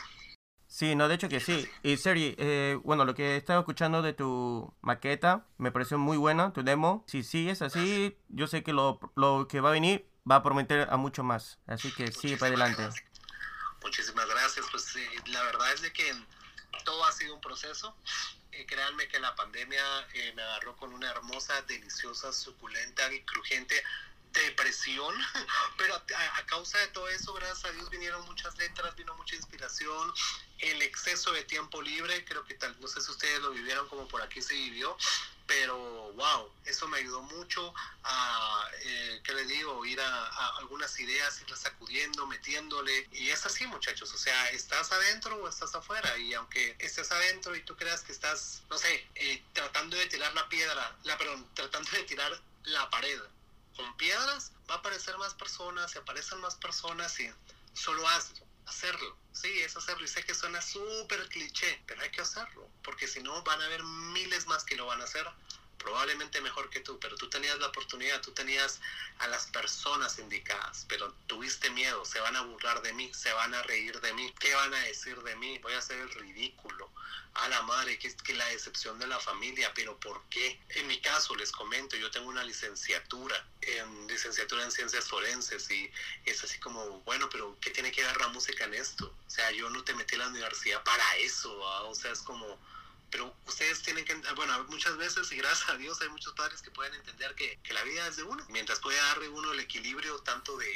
Sí, 0.67 0.95
no, 0.95 1.07
de 1.07 1.15
hecho 1.15 1.29
que 1.29 1.39
sí. 1.39 1.69
Y 1.83 1.95
Sergi, 1.95 2.35
eh, 2.37 2.77
bueno, 2.83 3.05
lo 3.05 3.15
que 3.15 3.35
he 3.35 3.37
estado 3.37 3.61
escuchando 3.61 4.01
de 4.01 4.11
tu 4.11 4.75
maqueta 4.81 5.47
me 5.57 5.71
pareció 5.71 5.97
muy 5.97 6.17
buena, 6.17 6.51
tu 6.51 6.63
demo. 6.63 7.05
Si 7.07 7.23
sigues 7.23 7.61
así, 7.61 8.17
yo 8.27 8.47
sé 8.47 8.61
que 8.63 8.73
lo, 8.73 8.99
lo 9.15 9.47
que 9.47 9.61
va 9.61 9.69
a 9.69 9.71
venir 9.71 10.05
va 10.29 10.37
a 10.37 10.43
prometer 10.43 10.87
a 10.89 10.97
mucho 10.97 11.23
más. 11.23 11.57
Así 11.67 11.91
que 11.91 12.11
sigue 12.11 12.37
para 12.37 12.49
adelante. 12.49 12.89
Muchísimas 13.83 14.27
gracias. 14.27 14.65
Pues 14.71 14.95
la 15.27 15.43
verdad 15.43 15.73
es 15.73 15.81
de 15.81 15.93
que 15.93 16.13
todo 16.83 17.05
ha 17.05 17.11
sido 17.11 17.35
un 17.35 17.41
proceso. 17.41 17.95
Eh, 18.51 18.65
créanme 18.65 19.07
que 19.07 19.19
la 19.19 19.35
pandemia 19.35 19.83
eh, 20.13 20.33
me 20.35 20.41
agarró 20.41 20.75
con 20.77 20.93
una 20.93 21.09
hermosa, 21.09 21.61
deliciosa, 21.63 22.33
suculenta 22.33 23.11
y 23.13 23.21
crujiente 23.21 23.83
depresión, 24.33 25.13
pero 25.77 25.95
a, 25.95 26.45
causa 26.45 26.77
de 26.79 26.87
todo 26.87 27.07
eso, 27.09 27.33
gracias 27.33 27.65
a 27.65 27.71
Dios, 27.71 27.89
vinieron 27.89 28.25
muchas 28.25 28.57
letras, 28.57 28.95
vino 28.95 29.15
mucha 29.15 29.35
inspiración, 29.35 30.13
el 30.59 30.81
exceso 30.81 31.31
de 31.31 31.43
tiempo 31.43 31.81
libre, 31.81 32.23
creo 32.25 32.43
que 32.45 32.53
tal, 32.55 32.75
no 32.79 32.87
sé 32.87 33.01
si 33.01 33.11
ustedes 33.11 33.39
lo 33.41 33.51
vivieron 33.51 33.87
como 33.87 34.07
por 34.07 34.21
aquí 34.21 34.41
se 34.41 34.53
vivió, 34.53 34.97
pero 35.47 36.11
wow, 36.13 36.51
eso 36.65 36.87
me 36.89 36.97
ayudó 36.97 37.21
mucho 37.21 37.73
a, 38.03 38.69
eh, 38.81 39.21
¿qué 39.23 39.33
le 39.33 39.45
digo? 39.45 39.85
Ir 39.85 39.99
a, 40.01 40.57
algunas 40.57 40.99
ideas, 40.99 41.39
irlas 41.41 41.61
sacudiendo, 41.61 42.27
metiéndole. 42.27 43.07
Y 43.13 43.29
es 43.29 43.45
así, 43.45 43.65
muchachos, 43.67 44.13
o 44.13 44.17
sea, 44.17 44.49
estás 44.49 44.91
adentro 44.91 45.37
o 45.37 45.47
estás 45.47 45.73
afuera. 45.73 46.17
Y 46.17 46.33
aunque 46.33 46.75
estés 46.79 47.11
adentro 47.11 47.55
y 47.55 47.61
tú 47.61 47.75
creas 47.77 48.01
que 48.01 48.11
estás, 48.11 48.63
no 48.69 48.77
sé, 48.77 49.07
eh, 49.15 49.43
tratando 49.53 49.95
de 49.95 50.07
tirar 50.07 50.33
la 50.33 50.47
piedra, 50.49 50.95
la, 51.03 51.17
perdón, 51.17 51.47
tratando 51.53 51.89
de 51.91 52.03
tirar 52.03 52.41
la 52.63 52.89
pared 52.89 53.19
con 53.75 53.95
piedras, 53.95 54.51
va 54.69 54.75
a 54.75 54.77
aparecer 54.79 55.17
más 55.17 55.33
personas, 55.35 55.95
y 55.95 55.99
aparecen 55.99 56.41
más 56.41 56.55
personas 56.55 57.19
y 57.19 57.31
solo 57.73 58.07
hazlo 58.07 58.46
hacerlo. 58.67 59.17
Sí, 59.31 59.61
es 59.61 59.75
hacerlo. 59.75 60.03
Y 60.03 60.07
sé 60.07 60.23
que 60.23 60.35
suena 60.35 60.61
súper 60.61 61.27
cliché, 61.29 61.83
pero 61.87 62.01
hay 62.01 62.11
que 62.11 62.21
hacerlo. 62.21 62.69
Porque 62.83 63.07
si 63.07 63.21
no, 63.21 63.41
van 63.43 63.61
a 63.61 63.65
haber 63.65 63.83
miles 63.83 64.45
más 64.47 64.63
que 64.63 64.75
lo 64.75 64.85
van 64.85 65.01
a 65.01 65.05
hacer 65.05 65.25
probablemente 65.77 66.41
mejor 66.41 66.69
que 66.69 66.79
tú, 66.79 66.99
pero 66.99 67.15
tú 67.15 67.29
tenías 67.29 67.57
la 67.59 67.67
oportunidad, 67.67 68.21
tú 68.21 68.31
tenías 68.31 68.79
a 69.19 69.27
las 69.27 69.47
personas 69.47 70.19
indicadas, 70.19 70.85
pero 70.87 71.13
tuviste 71.27 71.69
miedo, 71.71 72.03
se 72.05 72.19
van 72.19 72.35
a 72.35 72.41
burlar 72.41 72.81
de 72.81 72.93
mí, 72.93 73.11
se 73.13 73.31
van 73.33 73.53
a 73.53 73.63
reír 73.63 73.99
de 74.01 74.13
mí, 74.13 74.33
¿qué 74.39 74.53
van 74.53 74.73
a 74.73 74.79
decir 74.81 75.21
de 75.23 75.35
mí? 75.35 75.57
Voy 75.59 75.73
a 75.73 75.79
hacer 75.79 75.99
el 75.99 76.11
ridículo. 76.11 76.89
A 77.33 77.47
la 77.49 77.61
madre, 77.63 77.99
que 77.99 78.07
es 78.07 78.15
que 78.15 78.33
la 78.33 78.47
decepción 78.47 78.97
de 78.97 79.05
la 79.05 79.19
familia, 79.19 79.71
pero 79.75 79.99
¿por 79.99 80.23
qué? 80.29 80.59
En 80.69 80.87
mi 80.87 80.99
caso, 80.99 81.35
les 81.35 81.51
comento, 81.51 81.95
yo 81.95 82.09
tengo 82.09 82.29
una 82.29 82.43
licenciatura, 82.43 83.45
en 83.61 84.07
licenciatura 84.07 84.63
en 84.63 84.71
ciencias 84.71 85.07
forenses 85.07 85.69
y 85.69 85.91
es 86.25 86.43
así 86.43 86.57
como, 86.59 87.01
bueno, 87.01 87.29
pero 87.29 87.55
¿qué 87.61 87.69
tiene 87.69 87.91
que 87.91 88.03
ver 88.03 88.17
la 88.17 88.29
música 88.29 88.63
en 88.63 88.73
esto? 88.73 89.13
O 89.27 89.29
sea, 89.29 89.51
yo 89.51 89.69
no 89.69 89.83
te 89.83 89.93
metí 89.93 90.15
a 90.15 90.19
la 90.19 90.27
universidad 90.29 90.83
para 90.83 91.17
eso, 91.17 91.55
o 91.59 91.93
sea, 91.93 92.11
es 92.11 92.21
como 92.21 92.57
pero 93.09 93.33
ustedes 93.45 93.81
tienen 93.81 94.05
que, 94.05 94.15
bueno, 94.35 94.63
muchas 94.65 94.97
veces 94.97 95.31
y 95.31 95.37
gracias 95.37 95.69
a 95.69 95.77
Dios 95.77 95.99
hay 96.01 96.09
muchos 96.09 96.33
padres 96.33 96.61
que 96.61 96.71
pueden 96.71 96.93
entender 96.95 97.33
que, 97.35 97.57
la 97.71 97.83
vida 97.83 98.07
es 98.07 98.15
de 98.15 98.23
uno, 98.23 98.43
mientras 98.49 98.79
puede 98.79 98.97
darle 98.97 99.29
uno 99.29 99.51
el 99.51 99.59
equilibrio 99.59 100.17
tanto 100.19 100.57
de, 100.57 100.67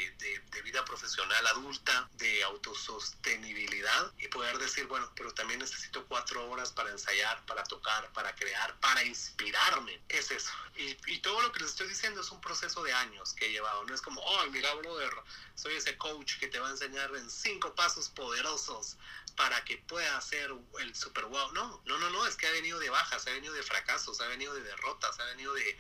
vida 0.64 0.86
profesional 0.86 1.48
adulta, 1.48 2.08
de 2.14 2.44
autosostenibilidad 2.44 4.14
y 4.20 4.28
poder 4.28 4.58
decir, 4.60 4.86
bueno, 4.86 5.12
pero 5.16 5.34
también 5.34 5.60
necesito 5.60 6.06
cuatro 6.06 6.48
horas 6.50 6.72
para 6.72 6.92
ensayar, 6.92 7.44
para 7.48 7.64
tocar, 7.64 8.14
para 8.14 8.36
crear, 8.36 8.80
para 8.80 9.04
inspirarme, 9.04 10.00
es 10.08 10.30
eso. 10.30 10.52
Y, 10.78 10.96
y 11.08 11.20
todo 11.20 11.42
lo 11.42 11.52
que 11.52 11.62
les 11.62 11.72
estoy 11.72 11.88
diciendo 11.88 12.22
es 12.22 12.30
un 12.30 12.40
proceso 12.40 12.84
de 12.84 12.94
años 12.94 13.34
que 13.34 13.48
he 13.48 13.52
llevado, 13.52 13.84
no 13.86 13.96
es 13.96 14.02
como, 14.02 14.22
oh, 14.22 14.46
mira, 14.52 14.72
brother, 14.76 15.12
soy 15.56 15.76
ese 15.76 15.98
coach 15.98 16.38
que 16.40 16.48
te 16.48 16.60
va 16.60 16.68
a 16.68 16.72
enseñar 16.72 17.14
en 17.16 17.30
cinco 17.30 17.74
pasos 17.74 18.10
poderosos 18.10 18.98
para 19.36 19.64
que 19.64 19.78
pueda 19.78 20.18
hacer 20.18 20.52
el 20.80 20.96
super 20.96 21.26
wow. 21.26 21.52
No, 21.54 21.82
no, 21.86 21.98
no, 21.98 22.10
no, 22.10 22.21
es 22.28 22.36
que 22.36 22.48
ha 22.48 22.52
venido 22.52 22.80
de 22.80 22.90
bajas, 22.90 23.26
ha 23.28 23.32
venido 23.32 23.54
de 23.54 23.64
fracasos, 23.64 24.20
ha 24.22 24.28
venido 24.28 24.54
de 24.54 24.62
derrotas, 24.62 25.20
ha 25.20 25.26
venido 25.26 25.54
de... 25.54 25.78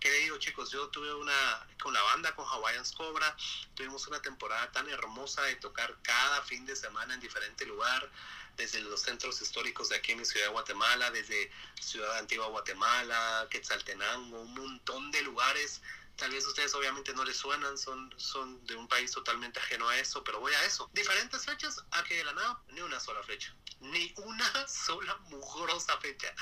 ¿Qué 0.00 0.10
le 0.10 0.18
digo, 0.18 0.36
chicos? 0.38 0.70
Yo 0.70 0.88
tuve 0.88 1.14
una, 1.14 1.66
con 1.82 1.94
la 1.94 2.02
banda, 2.02 2.34
con 2.34 2.46
Hawaiians 2.46 2.92
Cobra, 2.92 3.34
tuvimos 3.74 4.06
una 4.06 4.20
temporada 4.20 4.70
tan 4.72 4.88
hermosa 4.90 5.42
de 5.42 5.56
tocar 5.56 5.96
cada 6.02 6.42
fin 6.42 6.66
de 6.66 6.76
semana 6.76 7.14
en 7.14 7.20
diferente 7.20 7.64
lugar, 7.64 8.10
desde 8.56 8.80
los 8.80 9.00
centros 9.00 9.40
históricos 9.40 9.88
de 9.88 9.96
aquí 9.96 10.12
en 10.12 10.18
mi 10.18 10.24
ciudad 10.24 10.46
de 10.46 10.52
Guatemala, 10.52 11.10
desde 11.10 11.50
Ciudad 11.80 12.18
Antigua 12.18 12.48
Guatemala, 12.48 13.46
Quetzaltenango, 13.50 14.42
un 14.42 14.54
montón 14.54 15.10
de 15.10 15.22
lugares 15.22 15.80
Tal 16.16 16.30
vez 16.30 16.46
ustedes 16.46 16.74
obviamente 16.74 17.12
no 17.12 17.24
les 17.24 17.36
suenan, 17.36 17.76
son, 17.76 18.12
son 18.16 18.64
de 18.66 18.76
un 18.76 18.86
país 18.86 19.10
totalmente 19.10 19.58
ajeno 19.58 19.88
a 19.88 19.98
eso, 19.98 20.22
pero 20.22 20.40
voy 20.40 20.52
a 20.54 20.64
eso. 20.64 20.88
Diferentes 20.92 21.44
fechas, 21.44 21.84
a 21.90 22.04
que 22.04 22.16
de 22.18 22.24
la 22.24 22.32
nada, 22.32 22.62
ni 22.68 22.80
una 22.80 23.00
sola 23.00 23.22
fecha. 23.22 23.54
Ni 23.80 24.14
una 24.18 24.68
sola 24.68 25.16
mugrosa 25.30 25.98
fecha. 25.98 26.32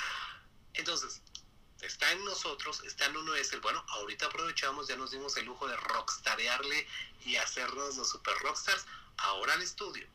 Entonces, 0.75 1.23
está 1.83 2.11
en 2.13 2.25
nosotros, 2.25 2.83
está 2.85 3.07
en 3.07 3.17
uno 3.17 3.35
es 3.35 3.53
el, 3.53 3.61
bueno, 3.61 3.85
ahorita 3.89 4.27
aprovechamos, 4.27 4.89
ya 4.89 4.97
nos 4.97 5.11
dimos 5.11 5.37
el 5.37 5.47
lujo 5.47 5.67
de 5.67 5.77
rockstarearle 5.77 6.87
y 7.25 7.37
hacernos 7.37 7.97
los 7.97 8.11
super 8.11 8.35
rockstars. 8.39 8.87
Ahora 9.17 9.55
al 9.55 9.63
estudio, 9.63 10.07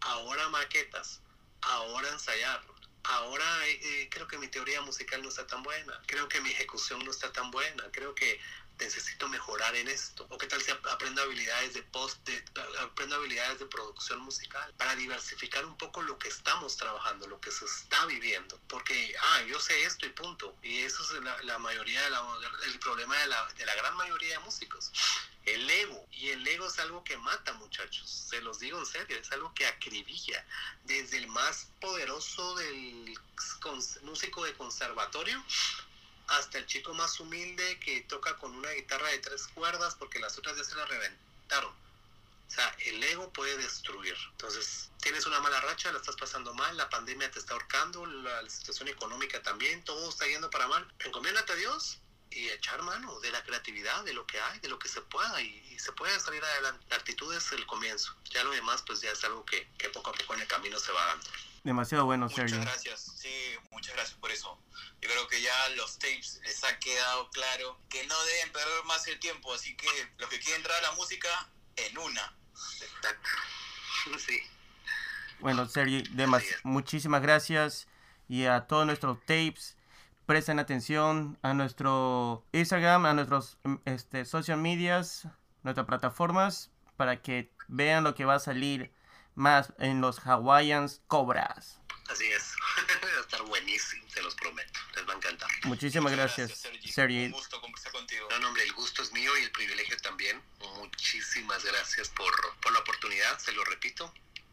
ahora 0.00 0.48
maquetas, 0.48 1.20
ahora 1.60 2.08
ensayar, 2.10 2.62
ahora 3.04 3.66
eh, 3.66 3.80
eh, 3.82 4.08
creo 4.10 4.26
que 4.28 4.38
mi 4.38 4.48
teoría 4.48 4.80
musical 4.82 5.22
no 5.22 5.28
está 5.28 5.46
tan 5.46 5.62
buena, 5.62 6.00
creo 6.06 6.28
que 6.28 6.40
mi 6.40 6.50
ejecución 6.50 7.04
no 7.04 7.10
está 7.10 7.32
tan 7.32 7.50
buena, 7.50 7.84
creo 7.90 8.14
que 8.14 8.40
necesito 8.78 9.28
mejorar 9.28 9.74
en 9.76 9.88
esto? 9.88 10.26
¿O 10.30 10.38
qué 10.38 10.46
tal 10.46 10.62
si 10.62 10.70
aprendo 10.70 11.22
habilidades 11.22 11.74
de 11.74 11.82
post, 11.82 12.18
de, 12.26 12.44
aprendo 12.80 13.16
habilidades 13.16 13.58
de 13.58 13.66
producción 13.66 14.20
musical 14.20 14.72
para 14.76 14.94
diversificar 14.96 15.64
un 15.64 15.76
poco 15.76 16.02
lo 16.02 16.18
que 16.18 16.28
estamos 16.28 16.76
trabajando, 16.76 17.26
lo 17.26 17.40
que 17.40 17.50
se 17.50 17.64
está 17.64 18.06
viviendo? 18.06 18.58
Porque, 18.68 19.14
ah, 19.20 19.42
yo 19.42 19.58
sé 19.60 19.84
esto 19.84 20.06
y 20.06 20.10
punto. 20.10 20.54
Y 20.62 20.78
eso 20.78 21.02
es 21.02 21.44
la, 21.44 21.58
mayoría, 21.58 22.02
de 22.02 22.10
la, 22.10 22.22
el 22.66 22.78
problema 22.78 23.16
de 23.18 23.26
la, 23.26 23.46
de 23.56 23.66
la 23.66 23.74
gran 23.74 23.96
mayoría 23.96 24.38
de 24.38 24.44
músicos. 24.44 24.92
El 25.44 25.68
ego. 25.70 26.06
Y 26.12 26.28
el 26.28 26.46
ego 26.46 26.66
es 26.66 26.78
algo 26.78 27.02
que 27.04 27.16
mata, 27.16 27.52
muchachos. 27.54 28.26
Se 28.28 28.40
los 28.42 28.58
digo 28.58 28.78
en 28.78 28.86
serio, 28.86 29.18
es 29.18 29.32
algo 29.32 29.52
que 29.54 29.66
acribilla. 29.66 30.44
Desde 30.84 31.18
el 31.18 31.26
más 31.28 31.68
poderoso 31.80 32.54
del 32.56 33.18
músico 34.02 34.44
de 34.44 34.54
conservatorio 34.54 35.42
hasta 36.28 36.58
el 36.58 36.66
chico 36.66 36.94
más 36.94 37.18
humilde 37.20 37.78
que 37.80 38.02
toca 38.02 38.36
con 38.36 38.54
una 38.54 38.70
guitarra 38.70 39.08
de 39.08 39.18
tres 39.18 39.48
cuerdas 39.48 39.94
porque 39.94 40.18
las 40.18 40.36
otras 40.38 40.56
ya 40.56 40.64
se 40.64 40.76
la 40.76 40.84
reventaron. 40.86 41.72
O 42.48 42.50
sea, 42.50 42.74
el 42.86 43.02
ego 43.02 43.30
puede 43.32 43.56
destruir. 43.58 44.16
Entonces, 44.32 44.90
tienes 45.02 45.26
una 45.26 45.40
mala 45.40 45.60
racha, 45.60 45.92
la 45.92 45.98
estás 45.98 46.16
pasando 46.16 46.54
mal, 46.54 46.76
la 46.76 46.88
pandemia 46.88 47.30
te 47.30 47.38
está 47.38 47.52
ahorcando, 47.54 48.06
la, 48.06 48.48
situación 48.48 48.88
económica 48.88 49.42
también, 49.42 49.84
todo 49.84 50.08
está 50.08 50.26
yendo 50.26 50.48
para 50.48 50.66
mal. 50.66 50.86
Encomiéndate 51.00 51.52
a 51.52 51.56
Dios 51.56 51.98
y 52.30 52.48
echar 52.48 52.82
mano 52.82 53.20
de 53.20 53.30
la 53.32 53.42
creatividad, 53.42 54.02
de 54.04 54.14
lo 54.14 54.26
que 54.26 54.40
hay, 54.40 54.58
de 54.60 54.68
lo 54.68 54.78
que 54.78 54.88
se 54.88 55.00
pueda 55.02 55.40
y, 55.42 55.78
se 55.78 55.92
puede 55.92 56.18
salir 56.18 56.44
adelante. 56.44 56.84
La 56.90 56.96
actitud 56.96 57.32
es 57.34 57.52
el 57.52 57.64
comienzo. 57.66 58.14
Ya 58.30 58.42
lo 58.42 58.50
demás, 58.50 58.82
pues 58.86 59.00
ya 59.00 59.12
es 59.12 59.22
algo 59.24 59.44
que, 59.44 59.68
que 59.78 59.88
poco 59.90 60.10
a 60.10 60.12
poco 60.12 60.34
en 60.34 60.40
el 60.40 60.48
camino 60.48 60.78
se 60.78 60.90
va 60.90 61.06
dando. 61.06 61.30
Demasiado 61.64 62.04
bueno, 62.04 62.28
Sergio. 62.28 62.56
Muchas 62.56 62.72
gracias, 62.72 63.12
sí, 63.16 63.30
muchas 63.70 63.94
gracias 63.94 64.18
por 64.18 64.30
eso. 64.30 64.60
Yo 65.00 65.08
creo 65.08 65.28
que 65.28 65.40
ya 65.40 65.68
los 65.76 65.98
tapes 65.98 66.40
les 66.44 66.64
ha 66.64 66.78
quedado 66.78 67.30
claro 67.30 67.78
que 67.88 68.06
no 68.06 68.24
deben 68.24 68.52
perder 68.52 68.84
más 68.84 69.06
el 69.06 69.18
tiempo, 69.18 69.52
así 69.52 69.76
que 69.76 69.86
los 70.18 70.28
que 70.28 70.38
quieren 70.40 70.60
entrar 70.60 70.78
a 70.78 70.90
la 70.90 70.92
música, 70.92 71.28
en 71.76 71.98
una. 71.98 72.34
Sí. 74.18 74.40
Bueno, 75.40 75.66
Sergi, 75.68 76.02
muchísimas 76.64 77.22
gracias. 77.22 77.86
Y 78.28 78.46
a 78.46 78.66
todos 78.66 78.86
nuestros 78.86 79.18
tapes, 79.20 79.76
presten 80.26 80.58
atención 80.58 81.38
a 81.42 81.54
nuestro 81.54 82.44
Instagram, 82.52 83.06
a 83.06 83.14
nuestros 83.14 83.58
mm, 83.64 83.76
este, 83.84 84.24
social 84.24 84.58
medias, 84.58 85.28
nuestras 85.62 85.86
plataformas, 85.86 86.70
para 86.96 87.22
que 87.22 87.52
vean 87.68 88.04
lo 88.04 88.14
que 88.14 88.24
va 88.24 88.34
a 88.34 88.40
salir 88.40 88.92
más 89.38 89.72
en 89.78 90.00
los 90.00 90.18
Hawaiians 90.26 91.00
Cobras. 91.06 91.78
Así 92.08 92.26
es. 92.26 92.54
Va 93.04 93.18
a 93.18 93.20
estar 93.20 93.42
buenísimo, 93.42 94.04
se 94.10 94.22
los 94.22 94.34
prometo. 94.34 94.80
Les 94.96 95.06
va 95.06 95.12
a 95.12 95.16
encantar. 95.16 95.48
Muchísimas 95.64 96.12
gracias, 96.12 96.58
Sergi. 96.58 96.88
Sergi. 96.90 97.24
Un 97.26 97.32
gusto 97.32 97.60
conversar 97.60 97.92
contigo. 97.92 98.26
No, 98.30 98.38
no, 98.40 98.48
hombre, 98.48 98.64
el 98.64 98.72
gusto 98.72 99.02
es 99.02 99.12
mío 99.12 99.36
y 99.38 99.42
el 99.44 99.50
privilegio 99.52 99.96
también. 99.98 100.42
Muchísimas 100.76 101.64
gracias 101.64 102.08
por, 102.10 102.32
por 102.60 102.72
la 102.72 102.80
oportunidad, 102.80 103.38
se 103.38 103.52
lo 103.52 103.64
repito. 103.64 104.12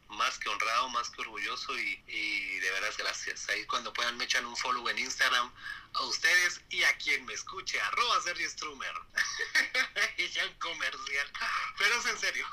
Más 0.09 0.37
que 0.37 0.49
honrado, 0.49 0.89
más 0.89 1.09
que 1.09 1.21
orgulloso 1.21 1.77
y, 1.79 2.03
y 2.07 2.59
de 2.59 2.71
veras 2.71 2.97
gracias. 2.97 3.49
Ahí 3.49 3.65
cuando 3.65 3.91
puedan 3.91 4.17
me 4.17 4.25
echan 4.25 4.45
un 4.45 4.55
follow 4.55 4.87
en 4.89 4.99
Instagram 4.99 5.51
a 5.93 6.03
ustedes 6.03 6.61
y 6.69 6.83
a 6.83 6.97
quien 6.97 7.25
me 7.25 7.33
escuche, 7.33 7.79
arroba 7.81 8.21
Sergio 8.21 8.49
Strumer. 8.49 8.93
y 10.17 10.27
ya 10.27 10.45
un 10.45 10.53
comercial. 10.55 11.31
Pero 11.77 11.99
es 11.99 12.05
en 12.05 12.17
serio. 12.19 12.45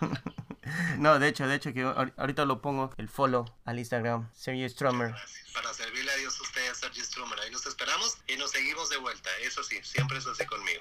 No, 0.98 1.18
de 1.18 1.28
hecho, 1.28 1.46
de 1.48 1.56
hecho, 1.56 1.72
que 1.72 1.84
ahor- 1.84 2.12
ahorita 2.16 2.44
lo 2.44 2.62
pongo 2.62 2.92
el 2.96 3.08
follow 3.08 3.44
al 3.64 3.78
Instagram, 3.78 4.28
Sergi 4.34 4.68
Stromer. 4.68 5.08
Gracias. 5.08 5.52
Para 5.52 5.74
servirle 5.74 6.10
a 6.10 6.16
Dios 6.16 6.38
a 6.38 6.42
ustedes, 6.42 6.78
Sergio 6.78 7.04
Strumer. 7.04 7.38
Ahí 7.40 7.50
los 7.50 7.66
esperamos 7.66 8.16
y 8.26 8.36
nos 8.36 8.50
seguimos 8.52 8.88
de 8.88 8.96
vuelta. 8.98 9.28
Eso 9.42 9.62
sí, 9.62 9.78
siempre 9.82 10.18
es 10.18 10.26
así 10.26 10.46
conmigo. 10.46 10.80